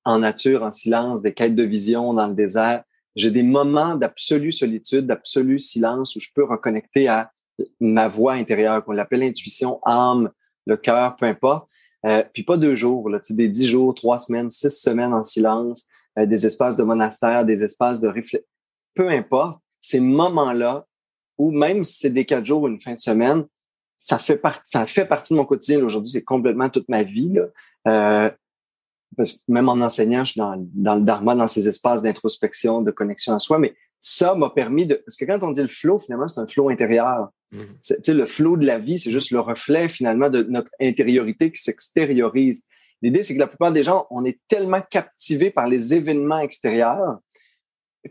en 0.04 0.20
nature, 0.20 0.62
en 0.62 0.70
silence, 0.70 1.22
des 1.22 1.34
quêtes 1.34 1.56
de 1.56 1.64
vision 1.64 2.14
dans 2.14 2.28
le 2.28 2.34
désert. 2.34 2.84
J'ai 3.16 3.30
des 3.30 3.42
moments 3.42 3.96
d'absolue 3.96 4.52
solitude, 4.52 5.06
d'absolu 5.06 5.58
silence 5.58 6.14
où 6.14 6.20
je 6.20 6.28
peux 6.34 6.44
reconnecter 6.44 7.08
à 7.08 7.32
ma 7.80 8.06
voix 8.06 8.34
intérieure, 8.34 8.84
qu'on 8.84 8.92
l'appelle 8.92 9.22
intuition, 9.22 9.80
âme, 9.84 10.30
le 10.66 10.76
cœur, 10.76 11.16
peu 11.16 11.26
importe. 11.26 11.68
Euh, 12.06 12.22
puis 12.32 12.44
pas 12.44 12.56
deux 12.56 12.76
jours, 12.76 13.08
là, 13.10 13.20
des 13.30 13.48
dix 13.48 13.66
jours, 13.66 13.94
trois 13.94 14.18
semaines, 14.18 14.48
six 14.50 14.70
semaines 14.70 15.12
en 15.12 15.22
silence, 15.22 15.86
euh, 16.18 16.26
des 16.26 16.46
espaces 16.46 16.76
de 16.76 16.82
monastère, 16.82 17.44
des 17.44 17.64
espaces 17.64 18.00
de 18.00 18.08
réflexion. 18.08 18.48
Peu 18.94 19.08
importe, 19.08 19.58
ces 19.80 20.00
moments-là, 20.00 20.86
ou 21.36 21.50
même 21.50 21.84
si 21.84 21.98
c'est 21.98 22.10
des 22.10 22.24
quatre 22.24 22.44
jours 22.44 22.62
ou 22.62 22.68
une 22.68 22.80
fin 22.80 22.94
de 22.94 23.00
semaine, 23.00 23.44
ça 23.98 24.18
fait 24.18 24.36
partie, 24.36 24.62
ça 24.66 24.86
fait 24.86 25.06
partie 25.06 25.32
de 25.32 25.38
mon 25.38 25.44
quotidien. 25.44 25.82
Aujourd'hui, 25.84 26.12
c'est 26.12 26.22
complètement 26.22 26.70
toute 26.70 26.88
ma 26.88 27.02
vie. 27.02 27.38
Euh, 27.88 28.30
parce 29.16 29.32
que 29.32 29.38
même 29.48 29.68
en 29.68 29.80
enseignant, 29.80 30.24
je 30.24 30.32
suis 30.32 30.38
dans, 30.38 30.54
dans 30.74 30.94
le 30.94 31.02
dharma, 31.02 31.34
dans 31.34 31.46
ces 31.46 31.66
espaces 31.66 32.02
d'introspection, 32.02 32.82
de 32.82 32.90
connexion 32.90 33.34
à 33.34 33.38
soi, 33.38 33.58
mais 33.58 33.74
ça 34.00 34.34
m'a 34.34 34.50
permis 34.50 34.86
de... 34.86 34.94
Parce 34.94 35.16
que 35.16 35.24
quand 35.24 35.42
on 35.42 35.50
dit 35.50 35.62
le 35.62 35.68
flow, 35.68 35.98
finalement, 35.98 36.28
c'est 36.28 36.40
un 36.40 36.46
flow 36.46 36.68
intérieur. 36.68 37.30
Mm 37.52 37.64
Le 38.08 38.26
flow 38.26 38.56
de 38.56 38.66
la 38.66 38.78
vie, 38.78 38.98
c'est 38.98 39.12
juste 39.12 39.30
le 39.30 39.40
reflet, 39.40 39.88
finalement, 39.88 40.30
de 40.30 40.42
notre 40.42 40.70
intériorité 40.80 41.50
qui 41.52 41.62
s'extériorise. 41.62 42.66
L'idée, 43.02 43.22
c'est 43.22 43.34
que 43.34 43.40
la 43.40 43.46
plupart 43.46 43.72
des 43.72 43.82
gens, 43.82 44.06
on 44.10 44.24
est 44.24 44.40
tellement 44.48 44.80
captivés 44.80 45.50
par 45.50 45.68
les 45.68 45.94
événements 45.94 46.40
extérieurs 46.40 47.18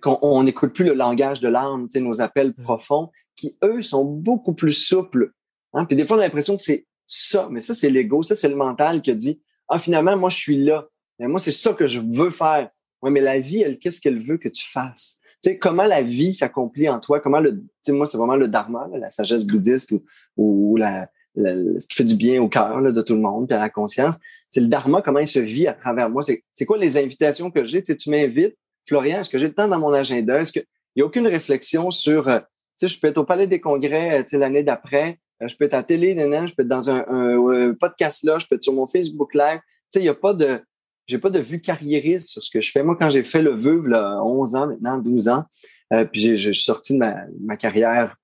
qu'on 0.01 0.43
n'écoute 0.43 0.73
plus 0.73 0.85
le 0.85 0.93
langage 0.93 1.39
de 1.39 1.47
l'âme, 1.47 1.87
nos 1.95 2.21
appels 2.21 2.49
mm. 2.49 2.63
profonds, 2.63 3.11
qui, 3.35 3.57
eux, 3.63 3.81
sont 3.81 4.05
beaucoup 4.05 4.53
plus 4.53 4.73
souples. 4.73 5.31
Hein? 5.73 5.85
Puis 5.85 5.95
des 5.95 6.05
fois, 6.05 6.17
on 6.17 6.19
a 6.19 6.23
l'impression 6.23 6.57
que 6.57 6.63
c'est 6.63 6.85
ça, 7.07 7.47
mais 7.51 7.59
ça, 7.59 7.75
c'est 7.75 7.89
l'ego, 7.89 8.23
ça, 8.23 8.35
c'est 8.35 8.49
le 8.49 8.55
mental 8.55 9.01
qui 9.01 9.15
dit, 9.15 9.41
ah, 9.67 9.79
finalement, 9.79 10.17
moi, 10.17 10.29
je 10.29 10.37
suis 10.37 10.57
là. 10.57 10.87
Mais 11.19 11.27
moi, 11.27 11.39
c'est 11.39 11.51
ça 11.51 11.73
que 11.73 11.87
je 11.87 11.99
veux 11.99 12.29
faire. 12.29 12.69
Ouais, 13.01 13.11
mais 13.11 13.21
la 13.21 13.39
vie, 13.39 13.61
elle, 13.61 13.79
qu'est-ce 13.79 14.01
qu'elle 14.01 14.19
veut 14.19 14.37
que 14.37 14.49
tu 14.49 14.67
fasses? 14.69 15.19
Sais, 15.43 15.57
comment 15.57 15.83
la 15.83 16.01
vie 16.01 16.33
s'accomplit 16.33 16.89
en 16.89 16.99
toi, 16.99 17.19
comment 17.19 17.39
le, 17.39 17.63
moi, 17.89 18.05
c'est 18.05 18.17
vraiment 18.17 18.35
le 18.35 18.47
dharma, 18.47 18.89
la 18.93 19.09
sagesse 19.09 19.43
bouddhiste 19.43 19.93
ou, 20.37 20.75
la, 20.77 21.09
ce 21.35 21.87
qui 21.87 21.95
fait 21.95 22.03
du 22.03 22.15
bien 22.15 22.41
au 22.41 22.47
cœur 22.47 22.81
de 22.81 23.01
tout 23.01 23.15
le 23.15 23.21
monde, 23.21 23.47
puis 23.47 23.55
à 23.55 23.59
la 23.59 23.69
conscience. 23.69 24.15
C'est 24.49 24.61
le 24.61 24.67
dharma, 24.67 25.01
comment 25.01 25.19
il 25.19 25.27
se 25.27 25.39
vit 25.39 25.67
à 25.67 25.73
travers 25.73 26.09
moi. 26.09 26.21
C'est 26.23 26.65
quoi 26.65 26.77
les 26.77 26.97
invitations 26.97 27.51
que 27.51 27.65
j'ai? 27.65 27.83
Tu 27.83 28.09
m'invites, 28.09 28.55
Florian, 28.87 29.19
est-ce 29.19 29.29
que 29.29 29.37
j'ai 29.37 29.47
le 29.47 29.53
temps 29.53 29.67
dans 29.67 29.79
mon 29.79 29.91
agenda? 29.91 30.39
Est-ce 30.39 30.53
qu'il 30.53 30.65
n'y 30.95 31.01
a 31.01 31.05
aucune 31.05 31.27
réflexion 31.27 31.91
sur, 31.91 32.29
euh, 32.29 32.39
tu 32.79 32.87
sais, 32.87 32.87
je 32.87 32.99
peux 32.99 33.07
être 33.07 33.17
au 33.17 33.25
Palais 33.25 33.47
des 33.47 33.59
Congrès, 33.59 34.19
euh, 34.19 34.23
tu 34.23 34.29
sais, 34.29 34.37
l'année 34.37 34.63
d'après, 34.63 35.19
euh, 35.41 35.47
je 35.47 35.55
peux 35.57 35.65
être 35.65 35.73
à 35.73 35.77
la 35.77 35.83
télé, 35.83 36.15
je 36.15 36.53
peux 36.53 36.63
être 36.63 36.67
dans 36.67 36.89
un, 36.89 37.73
podcast 37.73 38.23
là, 38.23 38.39
je 38.39 38.47
peux 38.47 38.55
être 38.55 38.63
sur 38.63 38.73
mon 38.73 38.87
Facebook 38.87 39.33
Live. 39.33 39.59
Tu 39.59 39.71
sais, 39.89 39.99
il 39.99 40.03
n'y 40.03 40.09
a 40.09 40.15
pas 40.15 40.33
de, 40.33 40.61
j'ai 41.07 41.17
pas 41.17 41.29
de 41.29 41.39
vue 41.39 41.61
carriériste 41.61 42.27
sur 42.27 42.43
ce 42.43 42.49
que 42.49 42.61
je 42.61 42.71
fais. 42.71 42.83
Moi, 42.83 42.95
quand 42.97 43.09
j'ai 43.09 43.23
fait 43.23 43.41
le 43.41 43.51
veuve, 43.51 43.87
là, 43.87 44.21
11 44.23 44.55
ans 44.55 44.67
maintenant, 44.67 44.97
12 44.97 45.29
ans, 45.29 45.45
euh, 45.93 46.05
puis 46.05 46.37
j'ai, 46.37 46.53
sorti 46.53 46.93
de 46.93 46.99
ma, 46.99 47.25
ma 47.41 47.57
carrière 47.57 48.15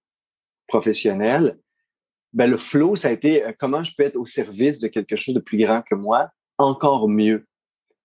professionnelle, 0.68 1.58
ben 2.34 2.50
le 2.50 2.58
flow, 2.58 2.96
ça 2.96 3.10
a 3.10 3.12
été 3.12 3.44
euh, 3.44 3.52
comment 3.58 3.84
je 3.84 3.94
peux 3.96 4.04
être 4.04 4.16
au 4.16 4.26
service 4.26 4.80
de 4.80 4.88
quelque 4.88 5.16
chose 5.16 5.36
de 5.36 5.40
plus 5.40 5.58
grand 5.58 5.82
que 5.82 5.96
moi, 5.96 6.30
encore 6.58 7.08
mieux. 7.08 7.46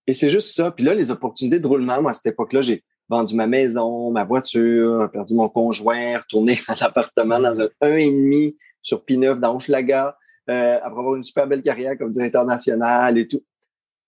Et 0.05 0.13
c'est 0.13 0.29
juste 0.29 0.55
ça. 0.55 0.71
Puis 0.71 0.83
là, 0.83 0.93
les 0.93 1.11
opportunités 1.11 1.59
de 1.59 1.67
roulement, 1.67 2.01
moi, 2.01 2.11
à 2.11 2.13
cette 2.13 2.33
époque-là, 2.33 2.61
j'ai 2.61 2.83
vendu 3.09 3.35
ma 3.35 3.47
maison, 3.47 4.11
ma 4.11 4.25
voiture, 4.25 5.09
perdu 5.11 5.33
mon 5.35 5.49
conjoint, 5.49 6.19
retourné 6.19 6.57
à 6.67 6.75
l'appartement 6.79 7.39
dans 7.39 7.59
un 7.59 7.69
un 7.81 7.95
et 7.95 8.11
demi 8.11 8.57
sur 8.81 9.03
P9 9.03 9.39
dans 9.39 9.55
Hochelaga, 9.55 10.17
euh, 10.49 10.77
après 10.77 10.99
avoir 10.99 11.15
une 11.15 11.23
super 11.23 11.47
belle 11.47 11.61
carrière 11.61 11.97
comme 11.97 12.11
directeur 12.11 12.45
national 12.45 13.17
et 13.17 13.27
tout. 13.27 13.41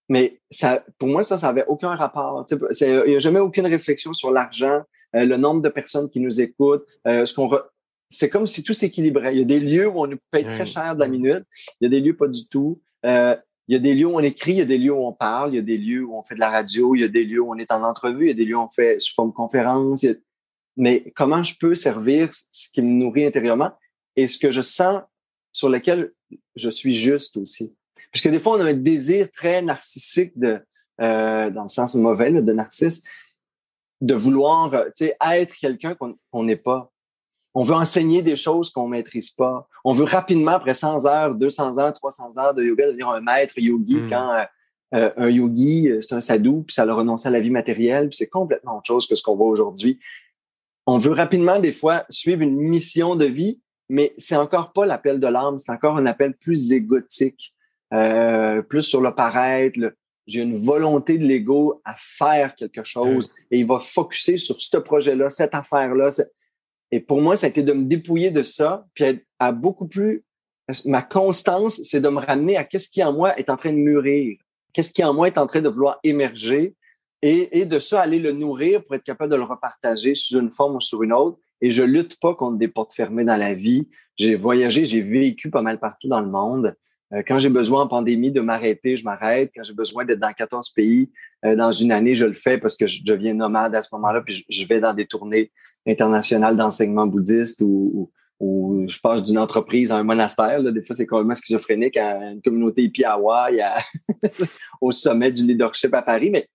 Mais 0.10 0.42
ça, 0.50 0.84
pour 0.98 1.08
moi, 1.08 1.24
ça, 1.24 1.38
ça 1.38 1.50
avait 1.50 1.66
aucun 1.68 1.96
rapport. 1.96 2.46
Il 2.52 3.04
n'y 3.08 3.16
a 3.16 3.20
jamais 3.20 3.40
aucune 3.40 3.68
réflexion 3.68 4.12
sur 4.14 4.32
l'argent, 4.32 4.82
euh, 5.16 5.26
le 5.26 5.38
nombre 5.38 5.62
de 5.62 5.70
personnes 5.70 6.10
qui 6.10 6.20
nous 6.20 6.42
écoutent, 6.42 6.86
euh, 7.08 7.26
ce 7.26 7.34
qu'on 7.34 7.50
c'est 8.10 8.30
comme 8.30 8.48
si 8.48 8.64
tout 8.64 8.74
s'équilibrait. 8.74 9.36
Il 9.36 9.40
y 9.40 9.42
a 9.44 9.46
des 9.46 9.60
lieux 9.60 9.88
où 9.88 10.02
on 10.02 10.08
nous 10.08 10.18
paye 10.32 10.44
très 10.44 10.66
cher 10.66 10.96
de 10.96 11.00
la 11.00 11.08
minute, 11.08 11.46
il 11.80 11.84
y 11.84 11.86
a 11.86 11.90
des 11.90 12.00
lieux 12.00 12.16
pas 12.16 12.28
du 12.28 12.48
tout. 12.48 12.82
Euh, 13.06 13.36
il 13.68 13.74
y 13.74 13.76
a 13.76 13.80
des 13.80 13.94
lieux 13.94 14.08
où 14.08 14.16
on 14.16 14.20
écrit, 14.20 14.54
il 14.54 14.58
y 14.58 14.62
a 14.62 14.66
des 14.66 14.80
lieux 14.80 14.94
où 14.94 15.06
on 15.06 15.14
parle, 15.14 15.54
il 15.54 15.58
y 15.58 15.60
a 15.60 15.62
des 15.62 15.78
lieux 15.78 16.04
où 16.04 16.18
on 16.18 16.24
fait 16.24 16.34
de 16.34 16.40
la 16.40 16.50
radio, 16.50 16.96
il 16.96 17.02
y 17.02 17.04
a 17.04 17.08
des 17.08 17.24
lieux 17.24 17.40
où 17.40 17.52
on 17.52 17.58
est 17.58 17.72
en 17.72 17.84
entrevue, 17.84 18.26
il 18.26 18.28
y 18.30 18.32
a 18.32 18.34
des 18.34 18.46
lieux 18.46 18.58
où 18.58 18.62
on 18.62 18.70
fait 18.70 19.00
sous 19.00 19.14
forme 19.14 19.32
conférence. 19.32 20.08
Mais 20.76 21.12
comment 21.16 21.44
je 21.44 21.56
peux 21.56 21.76
servir 21.76 22.32
ce 22.34 22.70
qui 22.72 22.82
me 22.82 22.88
nourrit 22.88 23.26
intérieurement 23.26 23.72
et 24.16 24.28
ce 24.28 24.40
que 24.40 24.50
je 24.50 24.64
sens 24.64 25.04
sur 25.52 25.70
lequel 25.70 26.14
je 26.56 26.72
suis 26.72 26.96
juste 26.96 27.38
aussi? 27.38 27.76
Parce 28.12 28.24
que 28.24 28.30
des 28.30 28.40
fois, 28.40 28.58
on 28.58 28.62
a 28.62 28.70
un 28.70 28.74
désir 28.74 29.30
très 29.32 29.62
narcissique 29.62 30.38
de, 30.38 30.60
euh, 31.02 31.50
dans 31.50 31.64
le 31.64 31.70
sens 31.70 31.96
mauvais 31.96 32.32
de 32.32 32.54
narcisse, 32.54 33.04
de 34.02 34.14
vouloir 34.14 34.74
être 35.00 35.56
quelqu'un 35.56 35.96
qu'on 35.96 36.44
n'est 36.44 36.56
pas. 36.56 36.92
On 37.54 37.64
veut 37.64 37.76
enseigner 37.76 38.22
des 38.22 38.36
choses 38.36 38.70
qu'on 38.70 38.88
maîtrise 38.88 39.32
pas. 39.32 39.68
On 39.84 39.92
veut 39.92 40.06
rapidement, 40.06 40.52
après 40.52 40.74
100 40.74 41.06
heures, 41.06 41.36
200 41.36 41.78
heures, 41.80 41.94
300 41.94 42.38
heures 42.38 42.54
de 42.54 42.64
yoga, 42.64 42.88
devenir 42.88 43.10
un 43.10 43.22
maître 43.22 43.58
yogi 43.58 43.98
hmm. 43.98 44.10
quand 44.10 44.34
euh, 44.34 44.44
euh, 44.96 45.12
un 45.18 45.30
yogi, 45.30 45.88
euh, 45.88 46.02
c'est 46.02 46.16
un 46.16 46.22
sadhu, 46.22 46.64
puis 46.66 46.74
ça 46.74 46.86
le 46.86 46.94
renoncer 46.94 47.28
à 47.28 47.32
la 47.32 47.40
vie 47.40 47.52
matérielle, 47.52 48.10
puis 48.10 48.18
c'est 48.18 48.30
complètement 48.30 48.78
autre 48.78 48.88
chose 48.88 49.08
que 49.08 49.16
ce 49.16 49.22
qu'on 49.22 49.36
voit 49.36 49.48
aujourd'hui. 49.48 50.00
On 50.88 50.98
veut 50.98 51.12
rapidement, 51.12 51.60
des 51.60 51.72
fois, 51.72 52.06
suivre 52.10 52.42
une 52.42 52.56
mission 52.56 53.16
de 53.16 53.26
vie, 53.26 53.62
mais 53.88 54.14
c'est 54.18 54.36
encore 54.36 54.74
pas 54.74 54.86
l'appel 54.88 55.20
de 55.20 55.28
l'âme, 55.28 55.60
c'est 55.60 55.72
encore 55.72 55.98
un 55.98 56.06
appel 56.08 56.36
plus 56.36 56.72
égotique, 56.72 57.54
plus 57.90 58.82
sur 58.82 59.02
le 59.02 59.12
paraître. 59.14 59.80
J'ai 60.28 60.42
une 60.42 60.58
volonté 60.58 61.18
de 61.18 61.26
l'ego 61.26 61.82
à 61.84 61.96
faire 61.98 62.56
quelque 62.56 62.84
chose 62.84 63.34
et 63.50 63.60
il 63.60 63.66
va 63.66 63.80
focuser 63.80 64.38
sur 64.38 64.62
ce 64.62 64.78
projet-là, 64.78 65.30
cette 65.30 65.56
affaire-là. 65.56 66.12
Et 66.92 67.00
pour 67.00 67.22
moi, 67.22 67.36
ça 67.36 67.48
a 67.48 67.50
été 67.50 67.64
de 67.64 67.74
me 67.74 67.86
dépouiller 67.86 68.32
de 68.32 68.44
ça, 68.44 68.86
puis 68.94 69.24
à, 69.40 69.52
beaucoup 69.52 69.88
plus. 69.88 70.24
Ma 70.86 71.02
constance, 71.02 71.82
c'est 71.84 72.02
de 72.02 72.10
me 72.10 72.20
ramener 72.20 72.58
à 72.58 72.64
qu'est-ce 72.64 72.90
qui 72.90 73.04
en 73.04 73.12
moi 73.12 73.38
est 73.40 73.50
en 73.50 73.58
train 73.58 73.72
de 73.72 73.78
mûrir, 73.78 74.38
qu'est-ce 74.72 74.94
qui 74.94 75.04
en 75.04 75.16
moi 75.16 75.28
est 75.28 75.38
en 75.40 75.48
train 75.48 75.62
de 75.62 75.70
vouloir 75.70 76.00
émerger, 76.04 76.76
et, 77.22 77.60
et, 77.60 77.66
de 77.66 77.80
ça 77.80 78.02
aller 78.02 78.20
le 78.20 78.32
nourrir 78.32 78.84
pour 78.84 78.96
être 78.96 79.04
capable 79.04 79.32
de 79.32 79.36
le 79.36 79.44
repartager 79.44 80.16
sous 80.16 80.40
une 80.40 80.52
forme 80.52 80.78
ou 80.78 80.82
sur 80.82 81.04
une 81.04 81.12
autre. 81.12 81.38
Et 81.60 81.70
je 81.70 81.84
lutte 81.84 82.18
pas 82.20 82.34
contre 82.34 82.58
des 82.58 82.70
portes 82.70 82.94
fermées 82.94 83.26
dans 83.26 83.36
la 83.36 83.54
vie. 83.54 83.90
J'ai 84.16 84.36
voyagé, 84.36 84.86
j'ai 84.86 85.02
vécu 85.02 85.50
pas 85.50 85.62
mal 85.62 85.80
partout 85.80 86.08
dans 86.08 86.22
le 86.22 86.30
monde. 86.30 86.76
Euh, 87.14 87.24
quand 87.28 87.40
j'ai 87.40 87.50
besoin 87.50 87.84
en 87.84 87.88
pandémie 87.88 88.32
de 88.32 88.42
m'arrêter, 88.42 88.98
je 88.98 89.04
m'arrête. 89.04 89.52
Quand 89.56 89.64
j'ai 89.64 89.74
besoin 89.74 90.06
d'être 90.06 90.20
dans 90.20 90.32
14 90.32 90.70
pays 90.72 91.10
euh, 91.46 91.56
dans 91.56 91.72
une 91.72 91.92
année, 91.92 92.16
je 92.16 92.26
le 92.26 92.34
fais 92.34 92.58
parce 92.58 92.78
que 92.78 92.88
je 92.88 93.04
deviens 93.04 93.34
nomade 93.34 93.74
à 93.76 93.82
ce 93.82 93.94
moment-là, 93.96 94.22
puis 94.22 94.46
je, 94.48 94.66
vais 94.68 94.80
dans 94.80 94.94
des 94.94 95.06
tournées 95.06 95.52
internationales 95.88 96.56
d'enseignement 96.56 97.08
bouddhiste 97.08 97.62
ou, 97.62 98.12
ou, 98.40 98.86
je 98.88 99.00
passe 99.00 99.24
d'une 99.24 99.38
entreprise 99.38 99.92
à 99.92 99.98
un 99.98 100.04
monastère. 100.04 100.64
Des 100.64 100.82
fois, 100.82 100.96
c'est 100.96 101.08
complètement 101.08 101.36
schizophrénique 101.36 101.98
à 101.98 102.32
une 102.32 102.42
communauté 102.42 102.84
hippie 102.84 103.04
à 103.04 103.14
Hawaï, 103.14 103.62
au 104.82 104.92
sommet 104.92 105.32
du 105.32 105.44
leadership 105.44 105.94
à 105.94 106.02
Paris. 106.02 106.30
Mais 106.30 106.48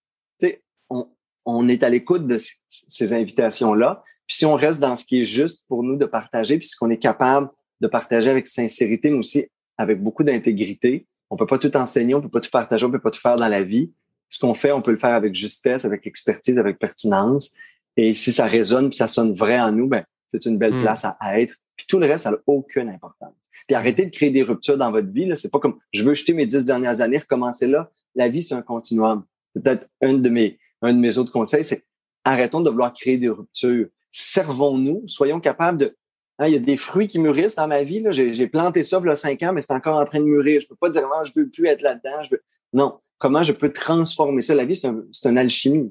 on, 0.89 1.09
on 1.45 1.69
est 1.69 1.83
à 1.83 1.89
l'écoute 1.91 2.27
de 2.27 2.39
ces 2.69 3.13
invitations-là. 3.13 4.03
Puis 4.27 4.39
si 4.39 4.47
on 4.47 4.55
reste 4.55 4.81
dans 4.81 4.97
ce 4.97 5.05
qui 5.05 5.21
est 5.21 5.25
juste 5.25 5.67
pour 5.69 5.83
nous 5.83 5.97
de 5.97 6.07
partager, 6.07 6.59
puis 6.59 6.67
ce 6.67 6.77
qu'on 6.77 6.91
est 6.91 6.99
capable 6.99 7.51
de 7.81 7.89
partager 7.89 8.31
avec 8.31 8.49
sincérité, 8.49 9.11
mais 9.11 9.19
aussi 9.19 9.47
avec 9.79 10.03
beaucoup 10.03 10.25
d'intégrité. 10.25 11.07
On 11.31 11.37
peut 11.37 11.47
pas 11.47 11.59
tout 11.59 11.75
enseigner, 11.77 12.15
on 12.15 12.21
peut 12.21 12.29
pas 12.29 12.41
tout 12.41 12.51
partager, 12.51 12.85
on 12.87 12.91
peut 12.91 13.01
pas 13.01 13.11
tout 13.11 13.21
faire 13.21 13.37
dans 13.37 13.49
la 13.49 13.63
vie. 13.63 13.93
Ce 14.29 14.39
qu'on 14.39 14.55
fait, 14.55 14.73
on 14.73 14.83
peut 14.83 14.91
le 14.91 14.99
faire 14.99 15.15
avec 15.15 15.35
justesse, 15.35 15.85
avec 15.85 16.07
expertise, 16.07 16.59
avec 16.59 16.79
pertinence. 16.79 17.55
Et 17.97 18.15
si 18.15 18.33
ça 18.33 18.47
résonne, 18.47 18.89
puis 18.89 18.97
ça 18.97 19.07
sonne 19.07 19.33
vrai 19.33 19.59
en 19.61 19.73
nous, 19.73 19.87
ben 19.87 20.05
c'est 20.31 20.47
une 20.47 20.59
belle 20.59 20.75
hmm. 20.75 20.83
place 20.83 21.05
à, 21.05 21.41
être. 21.41 21.55
Puis 21.77 21.87
tout 21.87 21.99
le 21.99 22.07
reste, 22.07 22.25
ça 22.25 22.31
n'a 22.31 22.39
aucune 22.47 22.89
importance. 22.89 23.35
Puis 23.67 23.75
arrêtez 23.75 24.05
de 24.05 24.11
créer 24.11 24.31
des 24.31 24.43
ruptures 24.43 24.77
dans 24.77 24.91
votre 24.91 25.11
vie. 25.11 25.27
Là, 25.27 25.37
c'est 25.37 25.51
pas 25.51 25.59
comme 25.59 25.79
je 25.93 26.03
veux 26.05 26.15
jeter 26.15 26.35
mes 26.35 26.47
dix 26.47 26.65
dernières 26.65 27.01
années, 27.01 27.19
recommencer 27.19 27.67
là. 27.67 27.91
La 28.15 28.29
vie, 28.29 28.43
c'est 28.43 28.55
un 28.55 28.63
continuum. 28.63 29.25
C'est 29.55 29.63
peut-être 29.63 29.89
un 30.03 30.15
de 30.15 30.29
mes 30.29 30.59
un 30.85 30.93
de 30.93 30.99
mes 30.99 31.19
autres 31.19 31.33
conseils, 31.33 31.65
c'est 31.65 31.85
arrêtons 32.25 32.61
de 32.61 32.71
vouloir 32.71 32.93
créer 32.93 33.17
des 33.17 33.29
ruptures. 33.29 33.89
Servons-nous, 34.11 35.03
soyons 35.07 35.41
capables 35.41 35.79
de 35.79 35.97
Hein, 36.39 36.49
il 36.49 36.55
y 36.55 36.57
a 36.57 36.61
des 36.61 36.77
fruits 36.77 37.07
qui 37.07 37.19
mûrissent 37.19 37.55
dans 37.55 37.69
ma 37.69 37.83
vie. 37.83 38.03
J'ai 38.11 38.47
planté 38.49 38.83
ça 38.83 39.01
il 39.03 39.07
y 39.07 39.11
a 39.11 39.17
cinq 39.17 39.43
ans, 39.43 39.53
mais 39.53 39.61
c'est 39.61 39.73
encore 39.73 39.99
en 39.99 40.05
train 40.05 40.21
de 40.21 40.25
mûrir. 40.25 40.61
Je 40.61 40.67
peux 40.67 40.77
pas 40.77 40.91
dire 40.91 41.03
non, 41.03 41.25
je 41.25 41.33
veux 41.35 41.49
plus 41.49 41.67
être 41.69 41.83
là-dedans. 41.83 42.39
Non. 42.73 42.99
Comment 43.19 43.43
je 43.43 43.53
peux 43.53 43.73
transformer 43.73 44.43
ça? 44.43 44.55
La 44.55 44.65
vie, 44.65 44.75
c'est 44.75 44.89
un, 44.89 45.05
une 45.25 45.39
alchimie. 45.39 45.91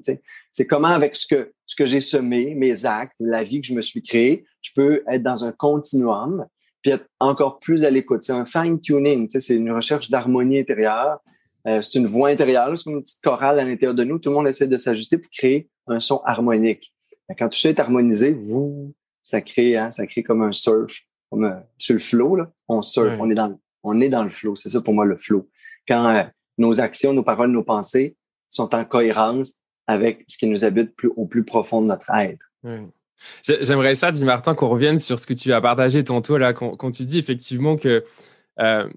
C'est 0.52 0.66
comment, 0.66 0.88
avec 0.88 1.16
ce 1.16 1.26
que, 1.26 1.52
ce 1.66 1.74
que 1.74 1.86
j'ai 1.86 2.00
semé, 2.00 2.54
mes 2.54 2.84
actes, 2.84 3.18
la 3.18 3.42
vie 3.42 3.60
que 3.60 3.66
je 3.66 3.74
me 3.74 3.80
suis 3.80 4.02
créée, 4.02 4.44
je 4.60 4.70
peux 4.74 5.02
être 5.08 5.22
dans 5.22 5.44
un 5.44 5.50
continuum, 5.50 6.46
puis 6.82 6.92
être 6.92 7.06
encore 7.18 7.58
plus 7.58 7.82
à 7.84 7.90
l'écoute. 7.90 8.22
C'est 8.22 8.32
un 8.32 8.44
fine-tuning. 8.44 9.28
C'est 9.30 9.56
une 9.56 9.72
recherche 9.72 10.10
d'harmonie 10.10 10.60
intérieure. 10.60 11.18
Euh, 11.66 11.80
c'est 11.80 11.98
une 11.98 12.06
voix 12.06 12.28
intérieure, 12.28 12.76
c'est 12.76 12.90
une 12.90 13.00
petite 13.00 13.22
chorale 13.22 13.58
à 13.58 13.64
l'intérieur 13.64 13.94
de 13.94 14.04
nous. 14.04 14.18
Tout 14.18 14.28
le 14.28 14.36
monde 14.36 14.48
essaie 14.48 14.66
de 14.66 14.76
s'ajuster 14.76 15.16
pour 15.16 15.30
créer 15.30 15.70
un 15.86 15.98
son 15.98 16.20
harmonique. 16.26 16.92
Quand 17.38 17.48
tout 17.48 17.58
ça 17.58 17.70
est 17.70 17.80
harmonisé, 17.80 18.32
vous, 18.38 18.92
ça 19.24 19.40
crée, 19.40 19.76
hein, 19.76 19.90
ça 19.90 20.06
crée 20.06 20.22
comme 20.22 20.42
un 20.42 20.52
surf, 20.52 21.00
comme 21.30 21.44
euh, 21.44 21.60
sur 21.76 21.94
le 21.94 22.00
flow, 22.00 22.36
là, 22.36 22.52
on 22.68 22.82
surfe, 22.82 23.18
on 23.18 23.28
est 23.30 23.34
dans, 23.34 23.58
on 23.82 24.00
est 24.00 24.08
dans 24.08 24.22
le 24.22 24.30
flow. 24.30 24.54
C'est 24.54 24.70
ça 24.70 24.80
pour 24.80 24.94
moi 24.94 25.04
le 25.04 25.16
flow. 25.16 25.48
Quand 25.88 26.08
euh, 26.08 26.22
nos 26.58 26.80
actions, 26.80 27.12
nos 27.12 27.24
paroles, 27.24 27.50
nos 27.50 27.64
pensées 27.64 28.16
sont 28.50 28.72
en 28.74 28.84
cohérence 28.84 29.54
avec 29.86 30.24
ce 30.28 30.38
qui 30.38 30.46
nous 30.46 30.64
habite 30.64 30.94
plus, 30.94 31.10
au 31.16 31.26
plus 31.26 31.44
profond 31.44 31.82
de 31.82 31.88
notre 31.88 32.08
être. 32.14 32.46
J'aimerais 33.42 33.94
ça, 33.94 34.12
dit 34.12 34.24
Martin, 34.24 34.54
qu'on 34.54 34.68
revienne 34.68 34.98
sur 34.98 35.18
ce 35.18 35.26
que 35.26 35.34
tu 35.34 35.52
as 35.52 35.60
partagé 35.60 36.04
tantôt 36.04 36.38
là, 36.38 36.52
quand, 36.52 36.76
quand 36.76 36.90
tu 36.90 37.02
dis 37.02 37.18
effectivement 37.18 37.76
que 37.76 38.04
euh, 38.60 38.88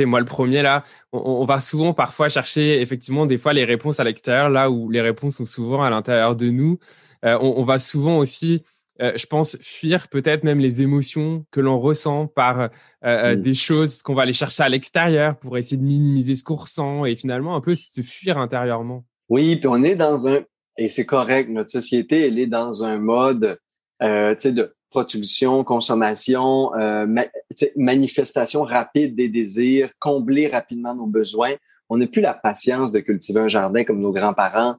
moi 0.00 0.20
le 0.20 0.26
premier 0.26 0.62
là, 0.62 0.84
on, 1.12 1.44
va 1.44 1.60
souvent 1.60 1.94
parfois 1.94 2.28
chercher 2.28 2.80
effectivement 2.80 3.26
des 3.26 3.38
fois 3.38 3.52
les 3.52 3.64
réponses 3.64 4.00
à 4.00 4.04
l'extérieur, 4.04 4.50
là 4.50 4.70
où 4.70 4.90
les 4.90 5.00
réponses 5.00 5.36
sont 5.36 5.46
souvent 5.46 5.82
à 5.82 5.90
l'intérieur 5.90 6.34
de 6.34 6.50
nous. 6.50 6.78
Euh, 7.24 7.38
on, 7.40 7.60
on, 7.60 7.62
va 7.62 7.78
souvent 7.78 8.18
aussi 8.18 8.62
euh, 9.02 9.12
je 9.16 9.26
pense, 9.26 9.58
fuir 9.60 10.08
peut-être 10.08 10.42
même 10.42 10.58
les 10.58 10.80
émotions 10.80 11.44
que 11.50 11.60
l'on 11.60 11.78
ressent 11.78 12.26
par 12.26 12.60
euh, 12.60 12.68
euh, 13.04 13.36
mm. 13.36 13.40
des 13.40 13.54
choses 13.54 14.02
qu'on 14.02 14.14
va 14.14 14.22
aller 14.22 14.32
chercher 14.32 14.62
à 14.62 14.68
l'extérieur 14.68 15.36
pour 15.36 15.58
essayer 15.58 15.76
de 15.76 15.82
minimiser 15.82 16.34
ce 16.34 16.42
qu'on 16.42 16.54
ressent 16.54 17.04
et 17.04 17.14
finalement 17.14 17.56
un 17.56 17.60
peu 17.60 17.74
se 17.74 18.00
fuir 18.00 18.38
intérieurement. 18.38 19.04
Oui, 19.28 19.56
puis 19.56 19.68
on 19.68 19.82
est 19.82 19.96
dans 19.96 20.28
un, 20.28 20.40
et 20.78 20.88
c'est 20.88 21.04
correct, 21.04 21.50
notre 21.50 21.70
société, 21.70 22.26
elle 22.26 22.38
est 22.38 22.46
dans 22.46 22.84
un 22.84 22.96
mode 22.96 23.58
euh, 24.02 24.34
de 24.34 24.74
production, 24.90 25.62
consommation, 25.62 26.70
manifestation 27.76 28.62
rapide 28.62 29.14
des 29.14 29.28
désirs, 29.28 29.90
combler 29.98 30.46
rapidement 30.46 30.94
nos 30.94 31.06
besoins. 31.06 31.54
On 31.90 31.98
n'a 31.98 32.06
plus 32.06 32.22
la 32.22 32.32
patience 32.32 32.92
de 32.92 33.00
cultiver 33.00 33.40
un 33.40 33.48
jardin 33.48 33.84
comme 33.84 34.00
nos 34.00 34.12
grands-parents 34.12 34.76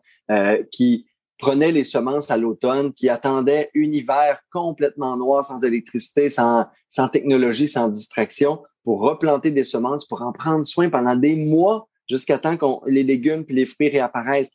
qui 0.71 1.06
prenait 1.38 1.71
les 1.71 1.84
semences 1.84 2.32
à 2.32 2.38
l'automne, 2.38 2.93
qui 2.93 3.10
attendait 3.10 3.69
un 3.76 3.91
hiver 3.91 4.39
complètement 4.52 5.15
noir, 5.17 5.45
sans 5.45 5.63
électricité, 5.63 6.30
sans, 6.30 6.65
sans 6.89 7.08
technologie, 7.10 7.67
sans 7.67 7.89
distraction, 7.89 8.63
pour 8.84 9.02
replanter 9.02 9.52
des 9.52 9.63
semences, 9.63 10.06
pour 10.06 10.21
en 10.21 10.32
prendre 10.32 10.65
soin 10.65 10.89
pendant 10.89 11.15
des 11.15 11.36
mois 11.36 11.88
jusqu'à 12.10 12.39
temps 12.39 12.58
que 12.58 12.89
les 12.89 13.04
légumes 13.04 13.43
puis 13.43 13.56
les 13.56 13.65
fruits 13.65 13.89
réapparaissent. 13.89 14.54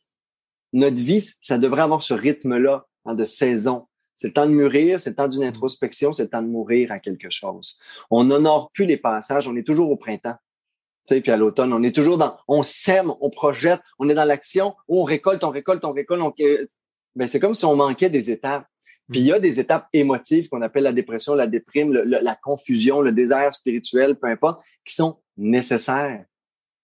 Notre 0.73 1.01
vie, 1.01 1.23
ça 1.41 1.57
devrait 1.57 1.83
avoir 1.83 2.01
ce 2.01 2.13
rythme-là 2.13 2.85
hein, 3.05 3.15
de 3.15 3.25
saison. 3.25 3.87
C'est 4.15 4.29
le 4.29 4.33
temps 4.33 4.45
de 4.45 4.51
mûrir, 4.51 4.99
c'est 4.99 5.11
le 5.11 5.15
temps 5.15 5.27
d'une 5.27 5.43
introspection, 5.43 6.13
c'est 6.13 6.23
le 6.23 6.29
temps 6.29 6.41
de 6.41 6.47
mourir 6.47 6.91
à 6.91 6.99
quelque 6.99 7.29
chose. 7.29 7.79
On 8.09 8.23
n'honore 8.23 8.71
plus 8.71 8.85
les 8.85 8.97
passages, 8.97 9.47
on 9.47 9.55
est 9.55 9.65
toujours 9.65 9.89
au 9.89 9.97
printemps 9.97 10.37
sais, 11.05 11.21
puis 11.21 11.31
à 11.31 11.37
l'automne, 11.37 11.73
on 11.73 11.83
est 11.83 11.95
toujours 11.95 12.17
dans, 12.17 12.37
on 12.47 12.63
sème, 12.63 13.13
on 13.21 13.29
projette, 13.29 13.81
on 13.99 14.09
est 14.09 14.15
dans 14.15 14.25
l'action, 14.25 14.75
on 14.87 15.03
récolte, 15.03 15.43
on 15.43 15.49
récolte, 15.49 15.83
on 15.85 15.91
récolte, 15.91 16.21
on... 16.21 16.33
ben, 17.15 17.27
c'est 17.27 17.39
comme 17.39 17.53
si 17.53 17.65
on 17.65 17.75
manquait 17.75 18.09
des 18.09 18.31
étapes. 18.31 18.65
Puis 19.11 19.21
il 19.21 19.27
y 19.27 19.33
a 19.33 19.39
des 19.39 19.59
étapes 19.59 19.87
émotives 19.93 20.49
qu'on 20.49 20.61
appelle 20.61 20.83
la 20.83 20.93
dépression, 20.93 21.35
la 21.35 21.47
déprime, 21.47 21.91
la 21.91 22.35
confusion, 22.35 23.01
le 23.01 23.11
désert 23.11 23.53
spirituel, 23.53 24.17
peu 24.17 24.27
importe, 24.27 24.61
qui 24.85 24.93
sont 24.93 25.19
nécessaires. 25.37 26.25